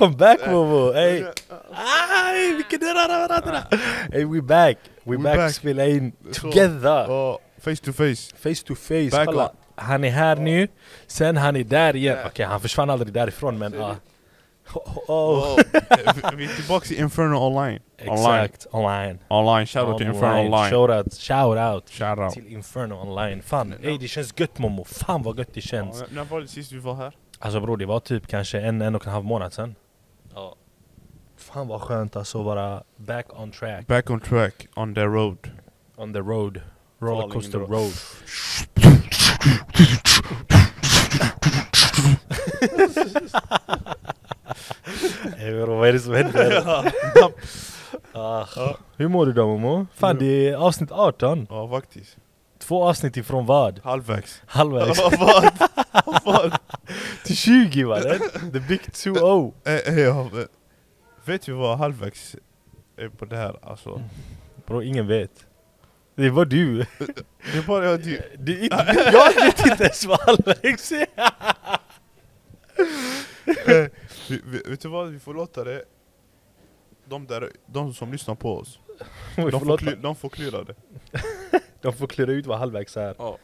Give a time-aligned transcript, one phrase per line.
[0.00, 0.92] welcome back Momo.
[0.92, 1.24] Hey.
[1.72, 2.80] Aj, vilken
[4.12, 4.78] Hey, we back.
[5.04, 5.52] We, We back, back.
[5.52, 7.06] spela in together.
[7.10, 8.32] Oh, face to face.
[8.36, 9.10] Face to face.
[9.10, 9.52] Back Kolla.
[9.76, 10.68] Han är här nu,
[11.06, 12.18] sen han är där igen.
[12.22, 12.26] Ja.
[12.26, 13.72] Okej, han försvann aldrig därifrån men...
[13.72, 13.78] Du?
[13.78, 13.96] Oh,
[14.74, 15.54] oh.
[15.54, 15.56] Oh.
[16.36, 17.80] vi- är tillbaka i Inferno online.
[18.00, 18.44] Online.
[18.44, 19.18] Exakt, online.
[19.28, 20.70] Online, shoutout till Inferno online.
[20.70, 22.32] Shoutout, shoutout Shoutout.
[22.34, 23.42] till Inferno online.
[23.42, 24.84] Fan, ey det känns gött Momo.
[24.84, 26.04] Fan vad gött det känns.
[26.10, 27.12] När var det sist vi var här?
[27.38, 29.74] Alltså bror det var typ kanske en, en och en halv månad sen.
[30.34, 30.56] Ja.
[31.36, 33.86] Fan vad skönt alltså att vara back on track.
[33.86, 35.50] Back on track, on the road.
[35.96, 36.60] On the road.
[36.98, 37.92] Rollercoaster road.
[45.38, 46.62] Ey bror vad är det som händer?
[48.12, 48.46] Ah.
[48.96, 49.86] Hur mår du då Momo?
[49.94, 51.46] Fan det är avsnitt 18.
[51.50, 52.16] Ja, faktiskt.
[52.70, 53.80] Två avsnitt ifrån vad?
[53.84, 54.42] Halvvägs.
[54.46, 54.98] Halvvägs.
[55.18, 55.52] Vad?
[56.24, 56.58] Vad?
[57.24, 58.20] Till 20 mannen!
[58.52, 59.52] The big 2-0.
[59.64, 60.30] Eh, eh, ja,
[61.24, 62.36] Vet du vad halvvägs
[62.96, 64.02] är på det här alltså?
[64.66, 65.46] Bro, ingen vet.
[66.14, 66.76] Det var du.
[67.52, 68.20] Det är bara jag du.
[68.38, 71.06] Det är inte, jag vet inte ens vad halvvägs är.
[73.46, 73.90] Eh,
[74.28, 75.84] vi- vi- Vet du vad, vi får låta det
[77.04, 78.78] de, där, de som lyssnar på oss,
[79.36, 80.74] Vi de får de får klura det.
[81.80, 83.14] De får klura ut vad halvvägs är.
[83.18, 83.38] Ja.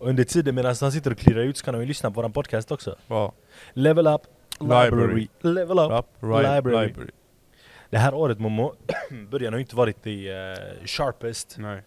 [0.00, 2.22] Och under tiden medan han sitter och klurar ut så kan de ju lyssna på
[2.22, 2.96] vår podcast också.
[3.06, 3.32] Ja.
[3.72, 4.20] Level up,
[4.60, 4.90] library.
[4.90, 5.28] Library.
[5.40, 5.90] Level up.
[5.90, 6.86] Rap, right, Library.
[6.86, 7.10] library.
[7.90, 8.74] Det här året Momo,
[9.30, 11.56] början har ju inte varit det uh, sharpest.
[11.58, 11.82] Nej.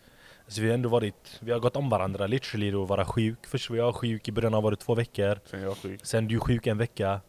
[0.48, 3.38] Så vi har ändå varit, vi har gått om varandra literally då, vara sjuk.
[3.48, 5.40] Först var jag sjuk, i början av året två veckor.
[5.46, 6.00] Sen jag sjuk.
[6.04, 7.22] Sen du sjuk en vecka.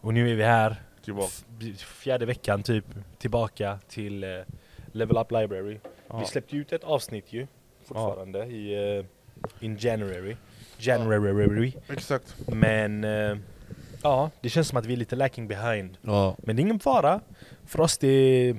[0.00, 1.32] Och nu är vi här, Tillbaka.
[1.76, 2.84] fjärde veckan typ,
[3.18, 4.30] tillbaka till eh,
[4.92, 5.78] Level Up Library.
[6.08, 6.18] Ja.
[6.18, 7.46] Vi släppte ut ett avsnitt ju,
[7.84, 9.04] fortfarande, i uh,
[9.60, 10.36] in January.
[10.78, 11.72] January.
[11.88, 12.34] Exakt.
[12.48, 13.36] Men eh,
[14.02, 15.96] ja, det känns som att vi är lite lacking behind.
[16.02, 16.36] Ja.
[16.38, 17.20] Men det är ingen fara.
[17.66, 18.56] För oss det är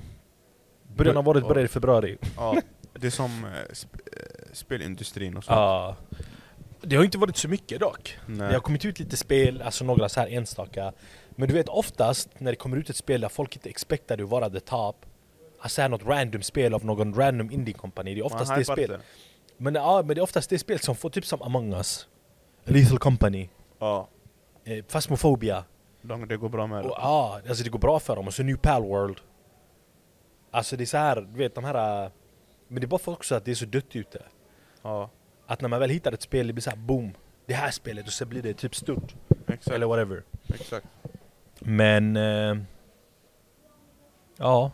[0.96, 1.50] början av året Ja.
[1.50, 2.18] börjar i februari.
[2.38, 2.56] ja.
[2.94, 3.92] Det är som eh, sp
[4.54, 5.56] spelindustrin och sånt.
[5.56, 5.96] Ja.
[6.82, 8.18] Det har inte varit så mycket dock.
[8.26, 8.38] Nej.
[8.48, 10.94] Det har kommit ut lite spel, alltså några så här enstaka.
[11.30, 14.24] Men du vet oftast när det kommer ut ett spel där folk inte expectar det
[14.24, 15.06] att vara the top.
[15.60, 18.14] Alltså här något random spel av någon random indie-kompani.
[18.14, 18.90] Det är oftast det spel.
[18.90, 19.00] det.
[19.58, 22.08] Men, ja, men det är oftast det spel som får typ som Among Us.
[22.64, 23.50] Lethal Company.
[23.80, 24.08] Ja.
[24.64, 25.64] Eh, Phasmophobia.
[26.02, 26.96] De, det går bra med Och, det.
[26.98, 28.28] ja, alltså det går bra för dem.
[28.28, 29.18] Och så New Pal World.
[30.52, 32.04] Alltså det är så här, du vet de här...
[32.06, 32.12] äh,
[32.68, 34.22] Men det är bara för också att det är så dött ute.
[34.82, 35.10] Ja.
[35.48, 37.12] Att när man väl hittar ett spel, det blir så här boom.
[37.46, 39.16] Det här spelet och så blir det typ stort.
[39.48, 39.68] Exakt.
[39.76, 40.24] Eller whatever.
[40.54, 40.88] Exakt.
[41.60, 42.18] Men...
[42.18, 42.58] Eh,
[44.38, 44.72] ja,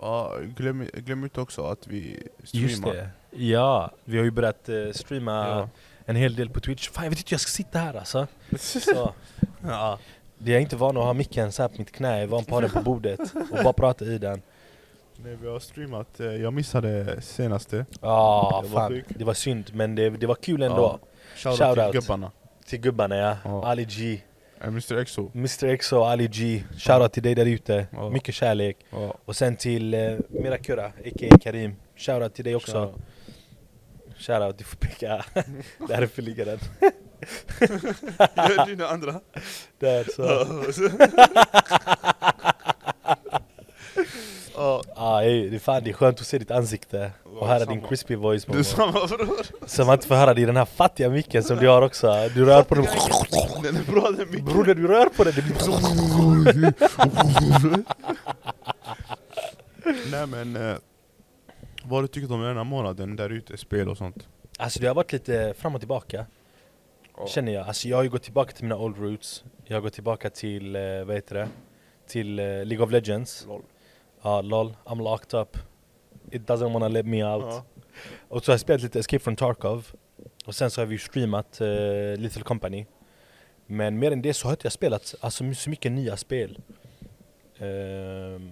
[0.00, 2.94] Ja, glöm, glöm inte också att vi just streamar.
[2.94, 3.10] det.
[3.30, 5.68] Ja, vi har ju börjat eh, streama Ja.
[6.04, 6.88] en hel del på Twitch.
[6.88, 8.26] Fan jag vet inte hur jag ska sitta här alltså.
[8.58, 9.14] Så.
[9.62, 9.98] ja.
[10.38, 12.44] Det är inte van att ha micken så här på mitt knä, jag är van
[12.44, 14.42] på att ha den på bordet och bara prata i den.
[15.16, 17.86] Nej, vi har streamat, eh, jag missade senaste.
[18.00, 19.10] Ja, sjukt.
[19.18, 20.98] Det var synd, men det, det var kul ändå.
[21.02, 21.08] Ja.
[21.36, 21.92] Shoutout Shoutout.
[21.92, 22.30] till gubbarna.
[22.66, 23.36] Till gubbarna ja.
[23.44, 23.66] Ja.
[23.66, 24.20] Ali G.
[24.60, 25.30] Eh, Mr Exo.
[25.34, 26.64] Mr och Ali G.
[26.78, 27.86] Shoutout till dig där ute.
[27.92, 28.10] Ja.
[28.10, 28.76] Mycket kärlek.
[28.90, 29.14] Ja.
[29.24, 31.38] Och sen till uh, Mirakura, a.k.a.
[31.42, 31.76] Karim.
[31.96, 32.72] Shoutout till dig också.
[32.72, 33.00] Shoutout.
[34.18, 35.24] Shoutout, du får peka.
[35.88, 36.58] Därför ligger den.
[38.36, 39.20] Gör dina andra.
[39.78, 40.46] Där så.
[44.70, 44.82] Ja.
[44.96, 47.80] Ah, ey, det, är fan, det är skönt att se ditt ansikte och höra din
[47.80, 48.44] crispy voice.
[48.44, 48.64] Du Momo.
[48.64, 49.66] samma bror.
[49.66, 52.28] Så man inte får höra det i den här fattiga micken som du har också.
[52.34, 52.84] Du rör på den.
[53.62, 54.44] Den är bra den micken.
[54.44, 55.54] Bror när du rör på den, det blir.
[60.10, 60.76] Nej men, eh,
[61.84, 64.28] vad har du tyckt om den här månaden där ute, spel och sånt?
[64.58, 66.26] Alltså det har varit lite fram och tillbaka.
[67.28, 67.68] Känner jag.
[67.68, 69.44] Alltså jag har ju gått tillbaka till mina old roots.
[69.64, 71.48] Jag har gått tillbaka till, eh, vad heter det?
[72.08, 73.46] Till eh, League of Legends.
[73.46, 73.62] Lol.
[74.22, 74.76] Ja, LOL.
[74.84, 75.56] I'm locked up.
[76.30, 77.44] It doesn't wanna let me out.
[77.44, 77.64] Ja.
[78.28, 79.86] Och så har jag spelat lite Escape from Tarkov.
[80.46, 82.86] Och sen så har vi streamat uh, Little Company.
[83.66, 86.58] Men mer än det så har inte jag spelat alltså, så mycket nya spel.
[87.58, 88.50] Ehm,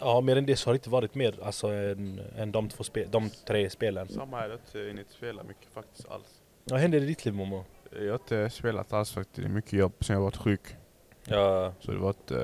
[0.00, 2.84] ja, mer än det så har det inte varit mer alltså, än, än de, två
[2.84, 4.08] spel, de tre spelen.
[4.08, 6.42] Samma här, jag har inte spelat mycket faktiskt alls.
[6.64, 7.64] Vad händer i ditt liv Momo?
[7.92, 10.76] Jag har inte spelat alls faktiskt, det är mycket jobb sen jag varit sjuk.
[11.24, 12.38] Ja, Så det var ett eh,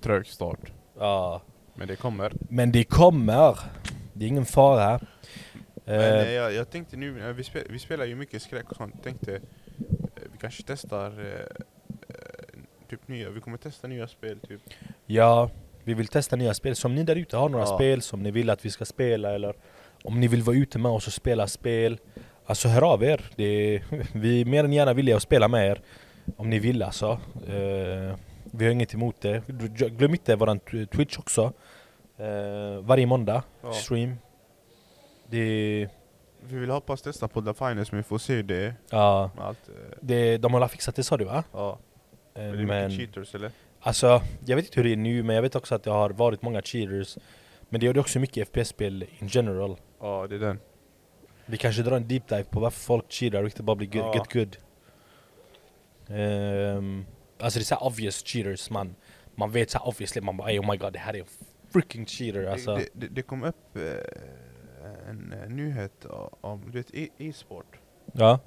[0.00, 0.72] trög start.
[0.98, 1.42] Ja.
[1.74, 2.32] Men det kommer.
[2.48, 3.58] Men det kommer.
[4.12, 5.00] Det är ingen fara.
[5.84, 8.70] Men Eh, eh, jag, jag tänkte nu, eh, vi, spel, vi spelar ju mycket skräck
[8.70, 9.40] och sånt, tänkte eh,
[10.32, 11.64] vi kanske testar eh,
[12.90, 14.60] typ nya, vi kommer testa nya spel typ.
[15.06, 15.50] ja,
[15.84, 16.76] Vi vill testa nya spel.
[16.76, 17.74] Så om ni där ute har några Ja.
[17.76, 19.54] spel som ni vill att vi ska spela eller
[20.04, 21.98] om ni vill vara ute med oss och spela spel.
[22.46, 23.20] Alltså hör av er.
[23.36, 23.82] Är,
[24.18, 25.80] vi är mer än gärna villiga att spela med er.
[26.36, 27.18] Om ni vill alltså.
[27.48, 28.16] Eh,
[28.56, 29.42] vi har inget emot det.
[29.98, 31.52] Glöm inte våran Twitch också.
[32.18, 33.72] Eh, varje måndag, Ja.
[33.72, 34.14] stream.
[35.26, 35.88] Det är,
[36.40, 38.74] Vi vill hoppas testa på The Finest men vi får se det.
[38.90, 41.44] ja, Allt, eh, det, de har fixat det sa du va?
[41.52, 41.78] ja.
[42.34, 43.50] Eh, Är det men, mycket cheaters eller?
[43.80, 46.10] alltså, jag vet inte hur det är nu men jag vet också att det har
[46.10, 47.18] varit många cheaters.
[47.68, 49.76] Men det är också mycket FPS-spel in general.
[50.00, 50.58] Ja, det är den.
[51.46, 54.14] Vi kanske drar en deep dive på varför folk cheatar och inte bara blir Ja.
[54.14, 54.56] get good.
[56.08, 57.04] Ehm,
[57.38, 58.94] alltså det är så här obvious cheaters man,
[59.34, 61.26] man vet så här obviously, man bara "Ey, oh my god det här är en
[61.72, 62.74] freaking cheater alltså.
[62.76, 66.06] Det, det, det kom upp eh, en eh, nyhet
[66.40, 67.78] om du vet, e- e-sport.
[68.12, 68.38] Ja.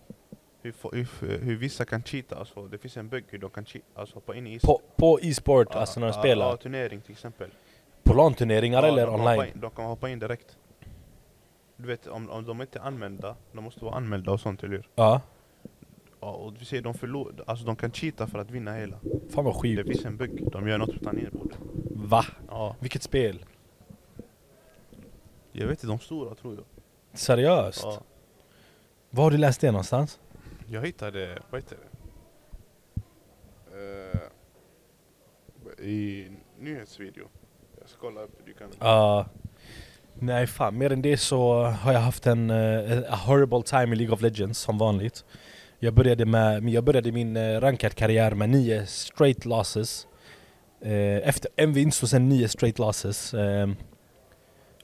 [0.61, 0.73] Hur,
[1.21, 4.19] hur, hur vissa kan cheata, alltså, det finns en bugg hur de kan cheata, alltså
[4.19, 4.81] på in i e-sport.
[4.95, 6.49] På, på e-sport, Ja, alltså när de ja, spelar.
[6.49, 7.49] Ja, turnering till exempel.
[8.03, 9.51] På LAN-turneringar eller de online?
[9.55, 10.57] In, de kan hoppa in direkt.
[11.77, 14.75] Du vet, om, om de inte är anmälda, de måste vara anmälda och sånt, eller
[14.75, 14.89] hur?
[14.95, 15.21] Ja.
[16.19, 18.99] Ja, och vi säger de förlorar, alltså de kan cheata för att vinna hela.
[19.29, 19.87] Fan vad Det sjukt.
[19.89, 21.53] finns en bugg, de gör något utan nedbord.
[21.95, 22.25] Va?
[22.49, 22.75] Ja.
[22.79, 23.45] Vilket spel?
[25.51, 26.63] Jag vet inte, de stora tror jag.
[27.19, 27.81] Seriöst?
[27.83, 28.01] Ja.
[29.09, 30.19] Var har du läst det någonstans?
[30.67, 31.87] Jag hittade, vad heter det?
[35.79, 36.27] Eh, I
[36.59, 37.27] nyhetsvideo.
[37.79, 38.69] Jag ska kolla upp, du kan...
[38.79, 39.25] Ja.
[40.13, 43.95] nej fan, mer än det så har jag haft en uh, a horrible time i
[43.95, 45.25] League of Legends som vanligt.
[45.79, 50.07] Jag började, med, jag började min uh, ranked karriär med nio straight losses.
[50.81, 53.33] Eh, efter en vinst och sen nio straight losses.
[53.33, 53.75] Ehm,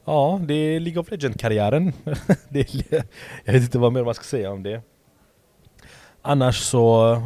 [0.05, 1.93] ja, det är League of Legends-karriären.
[3.45, 4.81] Jag vet inte vad mer man ska säga om det.
[6.21, 7.21] Annars så...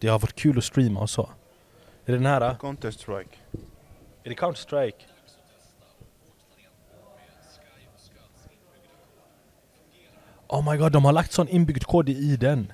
[0.00, 1.22] Det har varit kul att streama och så.
[2.04, 2.54] Är det den här?
[2.54, 3.36] Counter Strike.
[4.24, 5.02] Är det Counter-Strike?
[10.60, 12.72] Oh my god, de har lagt sån inbyggd kod i den.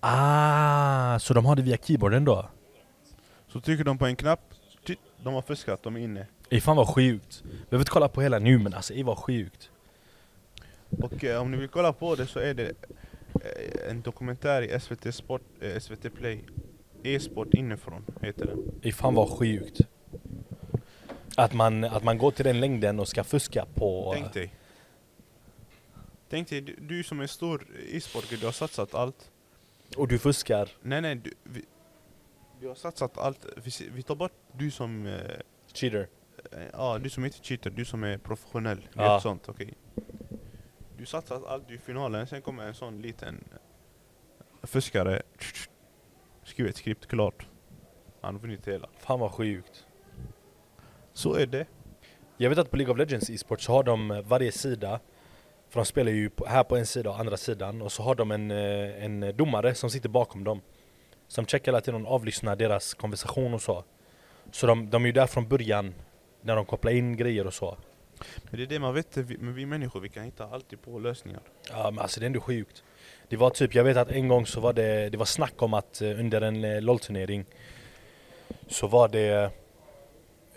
[0.00, 2.48] Ah, så de har det via keyboarden då?
[3.48, 4.40] Så trycker de på en knapp,
[4.86, 6.26] titt, de har fuskat, de är inne.
[6.50, 7.42] Ey fan vad sjukt.
[7.44, 9.70] Vi behöver inte kolla på hela nu men alltså ey vad sjukt.
[10.90, 12.72] Och eh, om ni vill kolla på det så är det
[13.34, 16.44] eh, en dokumentär i SVT Sport, eh, SVT Play.
[17.02, 18.58] E-sport inifrån heter den.
[18.82, 19.80] Ey fan vad sjukt.
[21.38, 24.12] Att man, att man går till den längden och ska fuska på...
[24.14, 24.54] Tänk dig.
[26.28, 29.30] Tänk dig, du, du som är stor e-sportare, du har satsat allt.
[29.96, 30.68] Och du fuskar.
[30.82, 31.64] Nej nej, du, vi,
[32.60, 33.46] du har satsat allt.
[33.56, 35.14] Vi, vi tar bort du som, eh,
[35.74, 36.08] Cheater.
[36.52, 38.88] eh, ja du som inte cheater, du som är professionell.
[38.92, 39.04] Ja.
[39.04, 39.20] Ja.
[39.20, 39.74] sånt, okej.
[40.96, 43.44] Du satsat allt i finalen, sen kommer en sån liten
[44.62, 45.22] fuskare.
[46.44, 47.46] Skriver ett skript klart.
[48.20, 48.88] Han har vunnit hela.
[48.98, 49.86] Fan vad sjukt.
[51.18, 51.66] Så är det.
[52.36, 55.00] Jag vet att på League of Legends e-sport så har de eh, varje sida
[55.68, 58.30] För de spelar ju här på en sida och andra sidan och så har de
[58.30, 60.60] en, eh, en domare som sitter bakom dem
[61.28, 63.84] Som checkar hela tiden och avlyssnar deras konversation och så
[64.52, 65.94] Så de, de är ju där från början
[66.40, 67.76] När de kopplar in grejer och så
[68.50, 71.40] Men det är det man vet, men vi människor vi kan hitta alltid på lösningar.
[71.70, 72.82] Ja men alltså det är ändå sjukt
[73.28, 75.74] Det var typ, jag vet att en gång så var det, det var snack om
[75.74, 77.44] att eh, under en eh, LOL-turnering
[78.68, 79.50] Så var det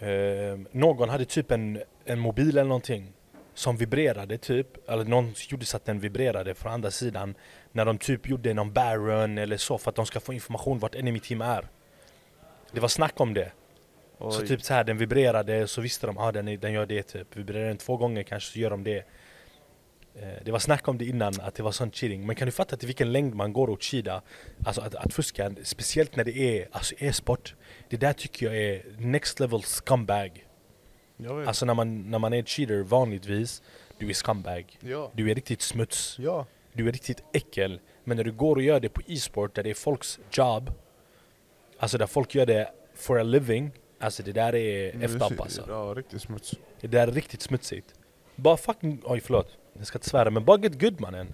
[0.01, 3.13] eh, Någon hade typ en, en mobil eller någonting
[3.53, 7.35] Som vibrerade typ, eller någon gjorde så att den vibrerade från andra sidan
[7.71, 10.95] När de typ gjorde någon barrun eller så för att de ska få information vart
[10.95, 11.67] enemy team är
[12.71, 13.51] Det var snack om det
[14.19, 14.47] så Oj.
[14.47, 17.03] typ så här, den vibrerade så visste de att ah, den, är- den gör det
[17.03, 17.35] typ.
[17.37, 19.05] Vibrerar den två gånger kanske så gör de det.
[20.15, 22.25] Eh, det var snack om det innan, att det var sån cheating.
[22.25, 24.21] Men kan du fatta till vilken längd man går och cheata?
[24.65, 27.55] Alltså att, att fuska, speciellt när det är alltså e-sport.
[27.89, 30.47] Det där tycker jag är next level scumbag.
[31.47, 33.61] Alltså när man, när man är cheater vanligtvis,
[33.97, 34.77] du är scumbag.
[34.79, 35.11] ja.
[35.15, 36.19] Du är riktigt smuts.
[36.19, 36.45] Ja.
[36.73, 37.79] Du är riktigt äckel.
[38.03, 40.71] Men när du går och gör det på e-sport där det är folks job,
[41.79, 45.65] alltså där folk gör det for a living, alltså det där är up alltså.
[45.67, 46.53] Ja, riktigt smuts.
[46.81, 47.93] Det där är riktigt smutsigt.
[48.35, 49.57] Bara fucking, oj förlåt.
[49.77, 51.33] Jag ska inte svära men bara get good mannen.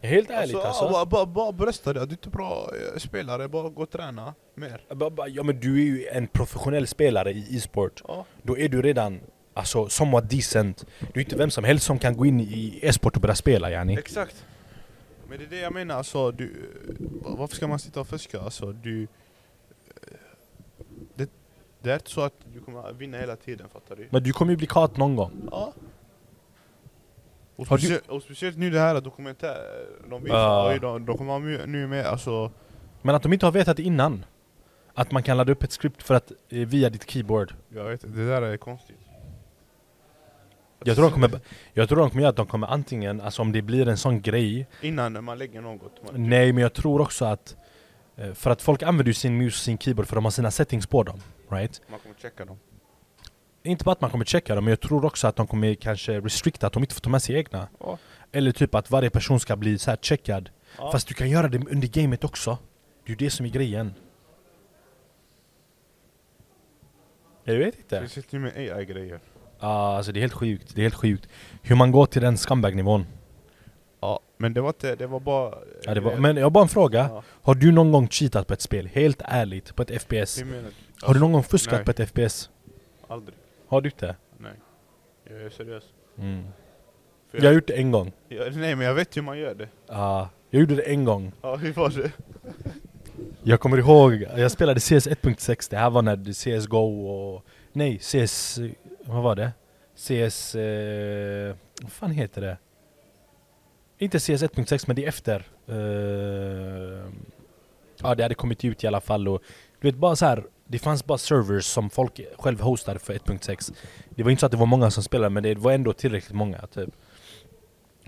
[0.00, 1.06] Helt ärligt Alltså, alltså.
[1.06, 4.80] bara, bara, brösta det, du är inte bra eh, spelare, bara gå och träna mer.
[5.28, 8.02] Ja men du är ju en professionell spelare i e-sport.
[8.08, 8.24] Ja.
[8.42, 9.20] Då är du redan
[9.54, 10.86] alltså somewhat decent.
[11.12, 13.70] Du är inte vem som helst som kan gå in i e-sport och börja spela
[13.70, 13.98] yani.
[13.98, 14.44] Exakt.
[15.28, 16.52] Men det är det jag menar, alltså, du,
[17.22, 18.40] varför ska man sitta och fuska?
[18.40, 19.08] Alltså, du, eh,
[21.14, 21.30] det,
[21.82, 24.08] det är inte så att du kommer vinna hela tiden, fattar du?
[24.10, 25.48] Men du kommer ju bli caught någon gång.
[25.50, 25.72] Ja.
[27.58, 31.18] Och, Har du- speciellt, och speciellt nu det här dokumentär, de visar, oj, de, de
[31.18, 32.50] kommer nu med alltså
[33.02, 34.24] Men att de inte har vetat innan.
[34.94, 37.54] Att man kan ladda upp ett script för att, eh, via ditt keyboard.
[37.68, 38.96] Jag vet det där är konstigt.
[40.84, 41.40] Jag tror de kommer,
[41.72, 44.20] jag tror de kommer göra att de kommer antingen, alltså om det blir en sån
[44.20, 44.66] grej.
[44.82, 46.12] Innan man lägger något.
[46.12, 47.56] Man, Nej men jag tror också att,
[48.16, 50.50] eh, för att folk använder ju sin mus och sin keyboard för de har sina
[50.50, 51.20] settings på dem.
[51.50, 51.82] Right?
[51.90, 52.58] man kommer checka dem.
[53.62, 56.20] Inte bara att man kommer checka dem, men jag tror också att de kommer kanske
[56.20, 57.68] restrikta att de inte får ta med sig egna.
[57.80, 57.98] Ja.
[58.32, 60.50] Eller typ att varje person ska bli så här checkad.
[60.78, 60.92] Ja.
[60.92, 62.58] Fast du kan göra det under gamet också.
[63.04, 63.94] Det är ju det som är grejen.
[67.44, 68.00] Jag vet inte.
[68.00, 69.20] Det sitter ju med AI-grejer.
[69.60, 70.74] Ja, alltså det är helt sjukt.
[70.74, 71.28] Det är helt sjukt.
[71.62, 73.06] Hur man går till den scumbag-nivån.
[74.00, 75.54] Ja, men det var inte, det var bara...
[75.82, 76.98] Ja, det var, men jag har bara en fråga.
[76.98, 77.22] Ja.
[77.26, 78.86] Har du någon gång cheatat på ett spel?
[78.86, 80.42] Helt ärligt, på ett FPS?
[81.02, 81.84] Har du någon gång fuskat nej.
[81.84, 82.50] på ett FPS?
[83.08, 83.34] Aldrig.
[83.68, 84.16] Har du inte?
[84.38, 84.52] Nej.
[85.24, 85.84] Jag är seriös.
[86.18, 86.44] Mm.
[87.30, 88.12] För Jag har gjort det en gång.
[88.28, 89.68] jag, nej men jag vet hur man gör det.
[89.86, 91.32] Ja, jag gjorde det en gång.
[91.42, 92.12] Ja, hur var det?
[93.42, 97.44] Jag kommer ihåg, jag spelade CS 1.6, det här var när CSGO och...
[97.72, 98.58] Nej, CS...
[99.04, 99.52] Vad var det?
[99.96, 100.54] CS...
[100.54, 102.58] Eh, vad fan heter det?
[103.98, 105.46] Inte CS 1.6 men det är efter.
[105.66, 107.10] Eh,
[108.02, 109.42] ja det hade kommit ut i alla fall och...
[109.80, 110.44] Du vet bara så här.
[110.70, 113.72] Det fanns bara servers som folk själv hostade för 1.6
[114.10, 116.34] Det var inte så att det var många som spelade men det var ändå tillräckligt
[116.34, 116.90] många typ.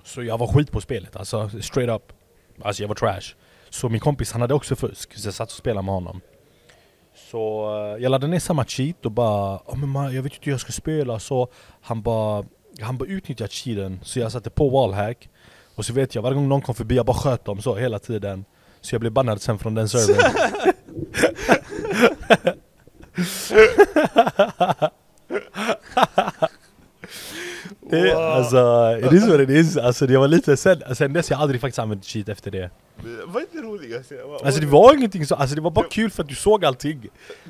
[0.05, 2.13] Så jag var skit på spelet, alltså straight up.
[2.63, 3.35] Alltså jag var trash.
[3.71, 6.21] Så min kompis han hade också fusk, så jag satt och spelade med honom.
[7.31, 10.45] Så eh, jag laddade ner samma cheat och bara oh, men man, Jag vet inte
[10.45, 11.19] hur jag ska spela.
[11.19, 11.49] Så
[11.81, 12.45] Han bara
[12.81, 14.01] Han bara utnyttjade cheaten.
[14.03, 15.29] Så jag satte på wallhack.
[15.75, 17.99] Och så vet jag varje gång någon kom förbi jag bara sköt dem så hela
[17.99, 18.45] tiden.
[18.81, 20.33] Så jag blev bannad sen från den servern.
[27.91, 29.77] Det, alltså, it is what it is.
[29.77, 32.71] Alltså det var lite sen, sen dess jag aldrig faktiskt använt cheat efter det.
[33.27, 34.15] Vad är det roligaste?
[34.45, 37.09] Alltså det var ingenting så, alltså det var bara kul för att du såg allting.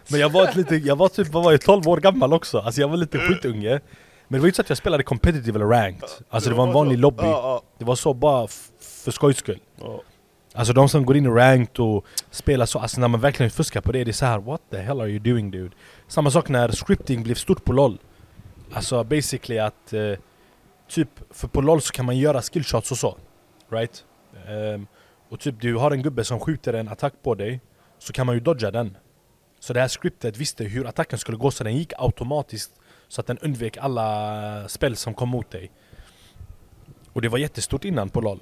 [0.09, 2.59] Men jag var lite, jag var typ, vad var jag, 12 år gammal också.
[2.59, 3.81] Alltså jag var lite skitunge.
[4.29, 6.09] Men det var inte så att jag spelade competitive eller ranked.
[6.31, 7.35] Alltså det var en vanlig lobby.
[7.79, 8.49] Det var så bara
[9.05, 9.59] för skojs skull.
[10.55, 13.81] Alltså de som går in i ranked och spelar så, alltså när man verkligen fuskar
[13.81, 15.77] på det, det är så här: What the hell are you doing dude?
[16.09, 17.99] Samma sak när scripting blev stort på LOL
[18.73, 20.13] Alltså basically att eh,
[20.89, 23.17] Typ, för på LOL så kan man göra skillshots och så
[23.69, 24.05] Right?
[24.49, 24.87] Um,
[25.29, 27.61] och typ du har en gubbe som skjuter en attack på dig
[27.99, 28.97] Så kan man ju dodga den
[29.61, 32.73] Så det här scriptet visste hur attacken skulle gå så den gick automatiskt
[33.09, 35.71] Så att den undvek alla spel som kom mot dig
[37.13, 38.41] Och det var jättestort innan på LOL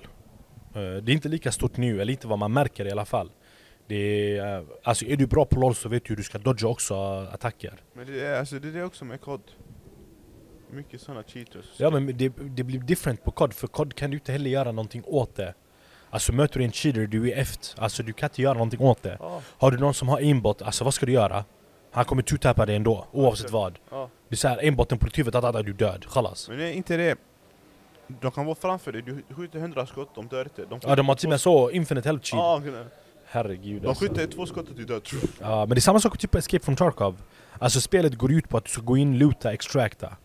[0.78, 3.30] det är inte lika stort nu, eller inte vad man märker i alla fall
[3.88, 6.38] det är, eh, alltså är du bra på LOL så vet du hur du ska
[6.38, 9.40] dodga också eh, attacker Men det är, alltså, det är också med kod.
[10.70, 11.64] Mycket sådana cheaters.
[11.76, 14.72] Ja men det, det blir different på COD, för COD kan du inte heller göra
[14.72, 15.54] någonting åt det
[16.10, 19.02] Alltså möter du en cheater, du är eft, alltså du kan inte göra någonting åt
[19.02, 21.44] det Ja, Har du någon som har aimbot, alltså vad ska du göra?
[21.92, 23.52] Han kommer two-tappa dig ändå, oavsett Okej.
[23.52, 24.10] vad ja.
[24.28, 26.72] Det är såhär, aimboten på ditt huvud, att du är död, khalas Men det är
[26.72, 27.18] inte det.
[28.20, 30.64] De kan vara framför dig, du skjuter hundra skott, de dör inte.
[30.64, 32.84] De Ja de har till och med så, infinite health cheat Ja, okej.
[33.30, 34.04] Herregud de alltså.
[34.04, 35.02] skjuter två skott och du dör.
[35.40, 37.22] Ja, men det är samma sak typ Escape from Tarkov
[37.58, 40.16] Alltså spelet går ut på att du ska gå in, loota, extracta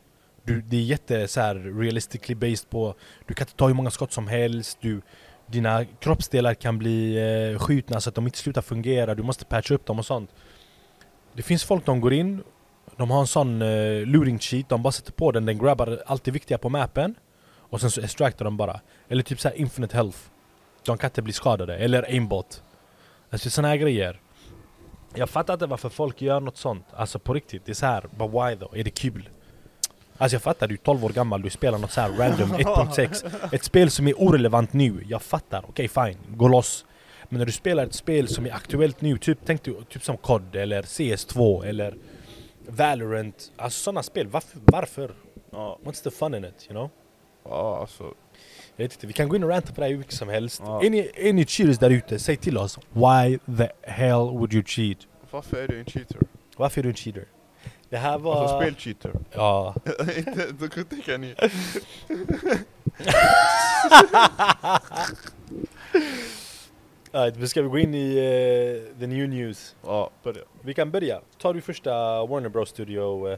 [0.44, 2.96] du, Det är jätte så här, realistically based på
[3.28, 5.02] Du kan inte ta hur många skott som helst du,
[5.48, 7.18] Dina kroppsdelar kan bli
[7.54, 10.30] eh, skjutna så att de inte slutar fungera Du måste patcha upp dem och sånt
[11.34, 12.44] Det finns folk som går in
[12.98, 16.24] De har en sån eh, looting cheat, de bara sätter på den, den grabbar allt
[16.24, 17.16] det viktiga på mappen
[17.74, 18.80] Och sen så extractar de bara.
[19.08, 20.18] Eller typ så här infinite health.
[20.86, 22.64] De kan inte bli skadade, eller aimbot.
[23.30, 24.22] Alltså såna här grejer.
[25.16, 27.66] Jag fattar inte varför folk gör något sånt, alltså på riktigt.
[27.66, 28.76] Det är så här, but why då?
[28.76, 29.30] Är det kul?
[30.18, 33.56] Alltså jag fattar, du är 12 år gammal, du spelar något så här random 1.6
[33.56, 36.86] Ett spel som är orelevant nu, jag fattar, okej fine, gå loss.
[37.30, 40.18] Men när du spelar ett spel som är aktuellt nu, typ, tänk du, typ som
[40.18, 41.96] COD eller CS2 eller
[42.68, 43.52] Valorant.
[43.56, 44.60] Alltså sådana spel, varför?
[44.66, 45.12] varför?
[45.84, 46.90] What's the fun in it, you know?
[47.44, 48.04] Ja alltså.
[48.76, 50.30] Jag vet inte, vi kan gå in och ranta på det här hur mycket som
[50.30, 50.84] helst Ja.
[50.84, 54.64] Är ni, är ni cheaters där ute, säg till oss Why the hell would you
[54.66, 54.98] cheat?
[55.32, 56.18] Varför är du en cheater?
[56.58, 57.26] Varför är du en cheater?
[57.90, 58.42] Det här var...
[58.42, 59.12] Alltså spelcheater.
[59.32, 59.76] Ja,
[60.18, 61.36] inte, då kan tänka ni.
[67.12, 69.76] Alright, men ska vi gå in i eh, the new news?
[69.86, 70.42] Ja, börja.
[70.62, 71.22] Vi kan börja.
[71.38, 71.92] Tar du första
[72.26, 73.28] Warner Bros Studio?
[73.28, 73.38] eh,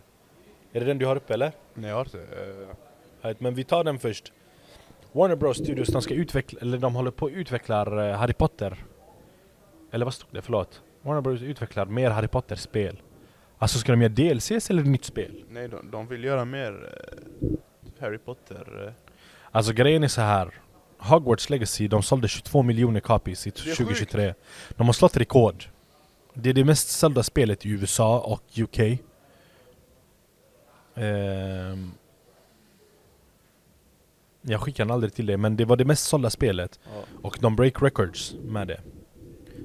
[0.74, 1.52] är det den du har uppe eller?
[1.74, 2.18] Nej jag har inte.
[2.18, 2.70] Alright,
[3.40, 4.32] men vi tar den först.
[5.12, 8.86] Warner Bros Studios, de ska utveckla, eller de håller på att utveckla eh, Harry Potter.
[9.92, 10.42] Eller vad stod det?
[10.42, 10.82] Förlåt.
[11.02, 13.02] Warner Bros utvecklar mer Harry Potter-spel.
[13.58, 15.44] Alltså ska de göra DLCs eller nytt spel?
[15.50, 16.94] nej de, de vill göra mer
[17.42, 17.48] eh,
[18.00, 18.86] Harry Potter.
[18.88, 18.94] eh.
[19.52, 20.50] Alltså grejen är så här.
[20.98, 24.34] Hogwarts Legacy, de sålde 22 miljoner copies i Det är 2023.
[24.70, 25.64] De har slått rekord.
[26.34, 28.80] Det är det mest sålda spelet i USA och UK.
[30.96, 31.92] Ehm,
[34.48, 36.80] jag skickar den aldrig till dig, men det var det mest sålda spelet.
[36.84, 37.04] Ja.
[37.22, 38.82] Och de break records med det.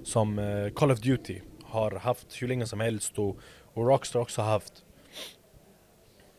[0.04, 3.38] Som eh, Call of Duty har haft hur länge som helst och,
[3.74, 4.84] och Rockstar också haft.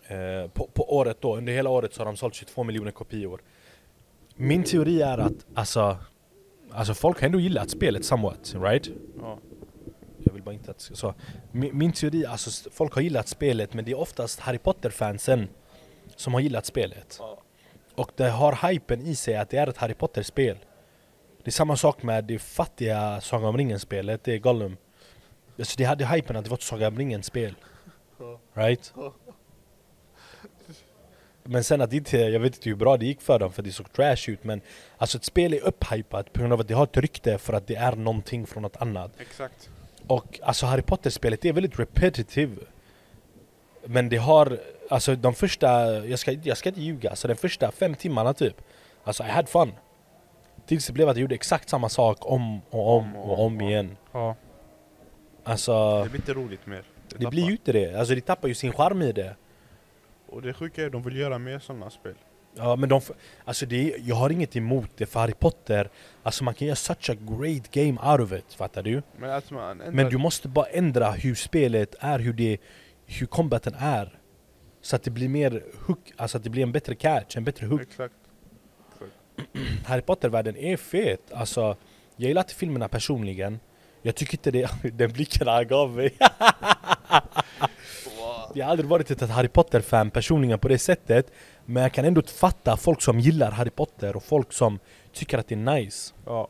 [0.07, 3.41] Eh, på, på året då, under hela året så har de sålt 22 miljoner kopior.
[4.35, 5.97] Min teori är att alltså,
[6.71, 8.89] alltså folk har ändå gillat spelet somewhat, right?
[9.19, 9.39] Ja.
[10.23, 11.13] Jag vill bara inte att så.
[11.51, 15.47] Min, min teori, alltså folk har gillat spelet men det är oftast Harry Potter-fansen
[16.15, 17.15] som har gillat spelet.
[17.19, 17.40] Ja.
[18.01, 20.57] Och det har hypen i sig att det är ett Harry Potter-spel.
[21.43, 24.77] Det är samma sak med det fattiga Sagan om ringen-spelet, det är Gollum.
[25.59, 27.55] Alltså det hade hypen att det var ett Sagan om ringen-spel.
[28.53, 28.93] Right?
[31.43, 33.63] Men sen att det inte, jag vet inte hur bra det gick för dem för
[33.63, 34.61] det såg trash ut men
[34.97, 37.67] Alltså ett spel är upphypat på grund av att det har ett rykte för att
[37.67, 39.11] det är någonting från något annat.
[39.19, 39.69] Exakt.
[40.07, 42.55] Och alltså Harry Potter-spelet är väldigt repetitive.
[43.85, 44.57] Men det har,
[44.89, 45.67] alltså de första,
[46.05, 48.61] jag ska, jag ska inte ljuga, så de första fem timmarna typ
[49.03, 49.71] Alltså I had fun.
[50.65, 53.97] Tills det blev att jag gjorde exakt samma sak om och om och om igen.
[54.11, 54.35] Ja.
[55.43, 56.83] Alltså, Det blir inte roligt mer.
[57.17, 57.95] det blir ju inte det.
[57.99, 59.35] Alltså det tappar ju sin charm i det.
[60.27, 62.13] Och det sjuka är att de vill göra mer sådana spel.
[62.55, 63.01] Ja men de,
[63.45, 65.89] alltså det, jag har inget emot det för Harry Potter,
[66.23, 69.01] alltså man kan göra such a great game out of it, fattar du?
[69.17, 69.91] Men att man ändrar...
[69.91, 72.57] Men du måste bara ändra hur spelet är, hur det,
[73.19, 74.19] hur combaten är.
[74.81, 77.67] Så att det blir mer hook, alltså att det blir en bättre catch, en bättre
[77.67, 77.81] hook.
[77.81, 78.13] Exakt.
[79.85, 81.75] Harry Potter-världen är fet, alltså
[82.15, 83.59] jag gillar inte filmerna personligen.
[84.01, 86.17] Jag tycker inte det, den blicken han gav mig.
[88.53, 91.31] Jag har aldrig varit ett Harry Potter-fan personligen på det sättet
[91.65, 94.79] Men jag kan ändå fatta folk som gillar Harry Potter och folk som
[95.13, 96.47] tycker att det är nice Ja.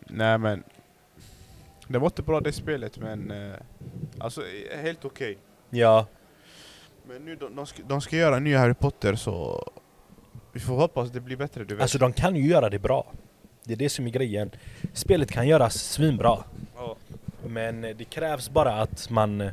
[0.00, 0.62] Nej men...
[1.88, 3.30] Det var inte bra det spelet men...
[3.30, 3.54] Eh,
[4.18, 5.38] alltså eh, helt okej.
[5.70, 6.06] Ja,
[7.08, 9.64] Men nu de, de, ska, de ska göra en ny Harry Potter så...
[10.52, 11.82] Vi får hoppas det blir bättre du vet.
[11.82, 13.12] alltså de kan ju göra det bra
[13.64, 14.50] Det är det som är grejen
[14.92, 16.44] Spelet kan göras svinbra
[16.76, 16.96] ja.
[17.46, 19.50] Men det krävs bara att man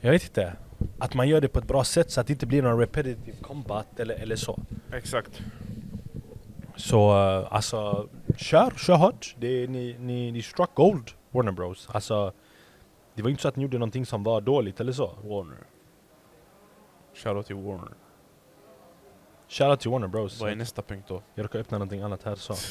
[0.00, 0.52] Jag vet inte
[0.98, 3.36] Att man gör det på ett bra sätt så att det inte blir någon repetitive
[3.42, 4.60] combat eller, eller så
[4.92, 5.42] Exakt.
[6.76, 9.34] Så eh, alltså, kör, kör hårt.
[9.38, 11.88] Det, ni, ni, ni struck gold, Warner Bros.
[11.92, 12.32] Alltså,
[13.14, 15.06] det var inte så att ni gjorde någonting som var dåligt eller så.
[15.22, 15.58] Warner.
[17.14, 17.94] Shoutout till Warner.
[19.48, 20.40] Shoutout till Warner Bros.
[20.40, 21.22] Vad är nästa punkt då?
[21.34, 22.54] Jag råkade öppna någonting annat här så.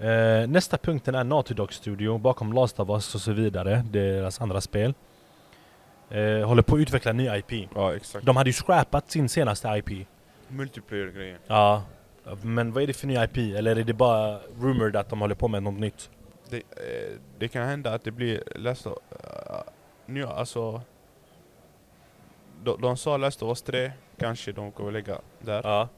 [0.00, 3.84] Eh, nästa punkten är Naughty Dog Studio bakom Last of Us och så vidare.
[3.90, 4.94] Deras andra spel.
[6.10, 7.68] Eh, håller på att utveckla ny IP.
[7.74, 8.26] Ja exakt.
[8.26, 10.06] De hade ju scrappat sin senaste IP.
[10.48, 11.38] Multiplayer-grejen.
[11.46, 11.82] Ja.
[12.42, 13.36] Men vad är det för ny IP?
[13.36, 16.10] Eller är det bara rumored att de håller på med något nytt?
[16.48, 18.98] Det, eh, det kan hända att det blir Last of...
[19.12, 19.62] Uh,
[20.06, 20.82] nu alltså...
[22.64, 25.60] De, de sa Last of Us 3, kanske de kommer lägga där.
[25.64, 25.88] Ja.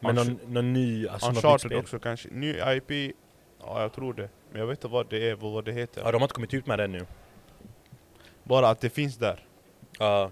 [0.00, 1.78] Men någon, någon ny, alltså något nytt spel?
[1.78, 2.28] också kanske.
[2.32, 3.14] Ny IP,
[3.60, 4.28] ja jag tror det.
[4.50, 6.02] Men jag vet inte vad det är, vad det heter.
[6.04, 7.06] Ja, de har inte kommit ut med den nu.
[8.42, 9.46] Bara att det finns där.
[9.98, 10.30] Ja.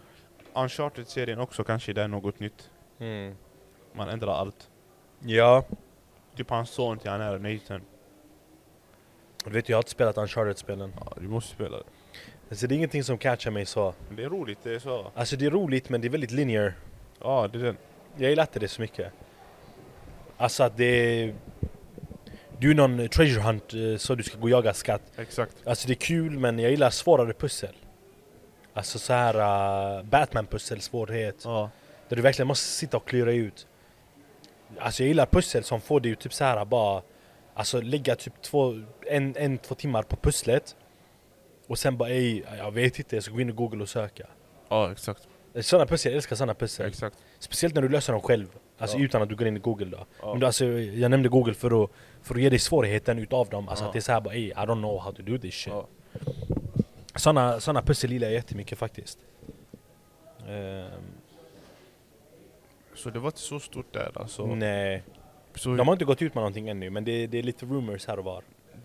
[0.52, 2.70] Uncharted-serien också kanske det är något nytt.
[2.98, 3.35] Mm.
[3.92, 4.70] Man ändrar allt.
[5.24, 5.64] Ja.
[6.37, 7.80] Typ hans son till han är Nathan.
[9.44, 10.92] Du vet, jag har inte spelat Uncharted-spelen.
[11.00, 11.85] Ja, du måste spela det.
[12.50, 13.94] Alltså det är ingenting som catchar mig så.
[14.08, 15.11] Men det är roligt, det är så.
[15.14, 16.74] Alltså det är roligt men det är väldigt linear.
[17.20, 17.76] Ja, det är den.
[18.16, 19.12] Jag gillar inte det så mycket.
[20.37, 21.35] Alltså att det är...
[22.58, 25.02] Du är någon treasure hunt eh, så du ska gå och jaga skatt.
[25.16, 25.66] Exakt.
[25.66, 27.74] Alltså det är kul men jag gillar svårare pussel.
[28.74, 31.37] Alltså så här uh, Batman-pussel svårighet.
[31.44, 31.70] Ja.
[32.08, 33.66] Där du verkligen måste sitta och klura ut.
[34.78, 37.02] Alltså jag gillar pussel som får dig typ så här bara
[37.54, 40.76] Alltså lägga typ två, en, en, två timmar på pusslet
[41.66, 44.26] Och sen bara ej, jag vet inte, jag ska gå in och google och söka
[44.68, 45.28] Ja, exakt.
[45.61, 47.16] Sådana pussel, jag älskar sådana pussel Exakt.
[47.38, 48.46] Speciellt när du löser dem själv
[48.78, 49.04] Alltså Ja.
[49.04, 50.30] utan att du går in i google då Ja.
[50.30, 51.90] Men då, alltså, Jag nämnde google för att,
[52.22, 53.88] för att ge dig svårigheten utav dem Alltså Ja.
[53.88, 55.87] att det är såhär bara ej, I don't know how to do this shit Ja.
[57.16, 59.18] Såna, såna pussel gillar jag jättemycket faktiskt
[60.48, 60.90] Ehm,
[62.94, 64.46] Så det var inte så stort där alltså.
[64.46, 65.02] Nej
[65.55, 68.07] Så De har inte gått ut med någonting ännu men det, det är lite rumors
[68.07, 68.42] här och var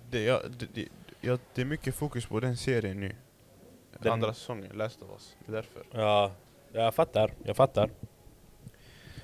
[0.10, 0.88] det, ja, det, det,
[1.22, 3.16] ja, det är mycket fokus på den serien nu.
[4.00, 5.36] Den- Andra säsongen, Last of Us.
[5.46, 5.84] Det är därför.
[5.92, 6.32] Ja,
[6.72, 7.90] jag fattar, jag fattar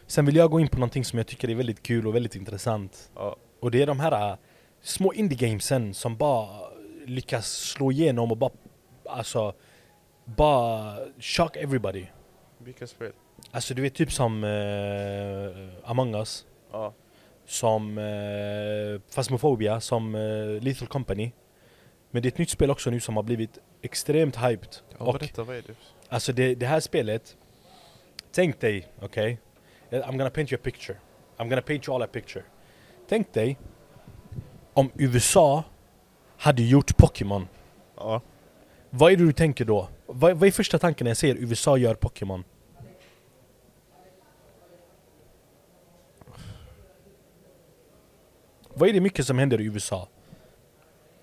[0.07, 2.35] Sen vill jag gå in på någonting som jag tycker är väldigt kul och väldigt
[2.35, 3.35] intressant Ja.
[3.59, 4.37] Och det är de här äh,
[4.81, 6.59] små indie-gamesen som bara
[7.05, 8.51] lyckas slå igenom och bara
[9.05, 9.53] Alltså
[10.25, 12.05] Bara shock everybody
[12.57, 13.11] Vilka spel?
[13.51, 16.93] Alltså du vet typ som eh, Among Us, Ja.
[17.45, 21.31] som uh, Phasmophobia, som eh, Lethal Company.
[22.11, 24.75] Men det är ett nytt spel också nu som har blivit extremt hyped.
[24.99, 25.73] Ja, och berätta, vad är det?
[26.09, 27.37] alltså det, det här spelet,
[28.31, 29.39] tänk dig, okej?
[29.91, 30.97] I'm gonna paint you a picture.
[31.37, 32.43] I'm gonna paint you all a picture.
[33.09, 33.57] Tänk dig
[34.73, 35.63] om USA
[36.37, 37.47] hade gjort Pokémon.
[37.95, 38.21] Ja.
[38.89, 39.87] Vad är det du tänker då?
[40.05, 42.43] Vad, vad är första tanken när jag säger USA gör Pokémon?
[48.73, 50.07] Vad är det mycket som händer i USA?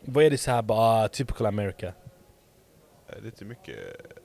[0.04, 1.86] Vad är det så här bara, ah, typical America?
[1.86, 1.92] Eh,
[3.08, 3.76] Det är inte mycket,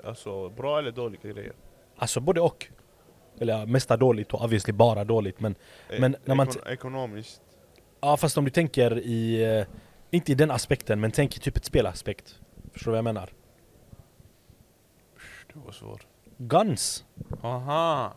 [0.06, 1.54] alltså bra eller dåliga grejer.
[1.98, 2.68] Alltså både och.
[3.40, 5.56] Eller mesta dåligt och obviously bara dåligt men
[5.90, 7.42] Eh, Men när man ekon- Ekonomiskt,
[8.02, 9.66] Ja fast om du tänker i, eh,
[10.12, 12.40] inte i den aspekten men tänk i typ ett spelaspekt.
[12.74, 13.30] Förstår du vad jag menar?
[15.54, 16.08] det var svårt.
[16.38, 17.06] Guns!
[17.42, 18.14] Aha!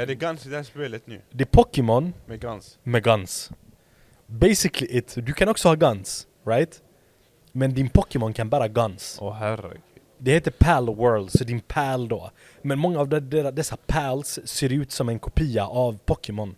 [0.00, 1.20] Är det Guns i det här spelet nu?
[1.30, 2.78] Det är Pokémon Med Guns?
[2.82, 3.50] med guns.
[4.26, 5.14] Basically it.
[5.16, 6.82] Du kan också ha guns, right?
[7.52, 9.18] Men din Pokémon kan bara guns.
[9.20, 9.80] Åh herregud.
[10.18, 12.30] Det heter Pal World, så din Pal då.
[12.62, 16.54] Men många av de, de, dessa Pals ser ut som en kopia av Pokémon.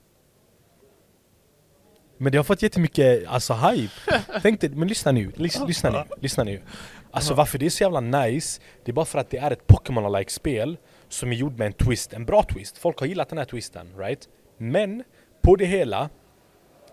[2.18, 3.94] Men det har fått jättemycket alltså, hype.
[4.42, 6.62] Tänk dig, men lyssna nu, lys, lyssna nu, lyssna nu.
[7.10, 9.66] Alltså varför det är så jävla nice, det är bara för att det är ett
[9.66, 10.76] Pokémon-like spel
[11.12, 12.78] som är gjord med en twist, en bra twist.
[12.78, 14.28] Folk har gillat den här twisten, right?
[14.56, 15.04] Men
[15.42, 16.10] på det hela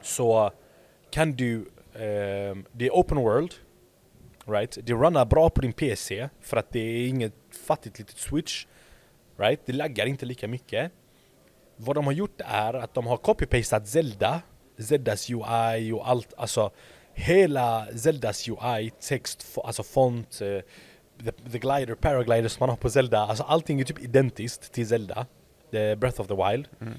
[0.02, 0.52] så
[1.12, 1.58] kan du,
[1.94, 3.54] eh, det är open world,
[4.46, 4.78] right?
[4.84, 7.34] Det runnar bra på din PC för att det är inget
[7.68, 8.66] fattigt litet switch,
[9.38, 9.60] right?
[9.66, 10.92] Det laggar inte lika mycket.
[11.76, 14.42] Vad de har gjort är att de har copy-pastat Zelda,
[14.78, 16.72] Zeldas UI och allt, alltså
[17.14, 20.62] hela Zeldas UI, text, alltså font, eh,
[21.26, 24.88] the, the glider, paraglider som man har på Zelda, alltså allting är typ identiskt till
[24.88, 25.26] Zelda,
[25.72, 26.68] the Breath of the Wild.
[26.82, 26.94] Mm.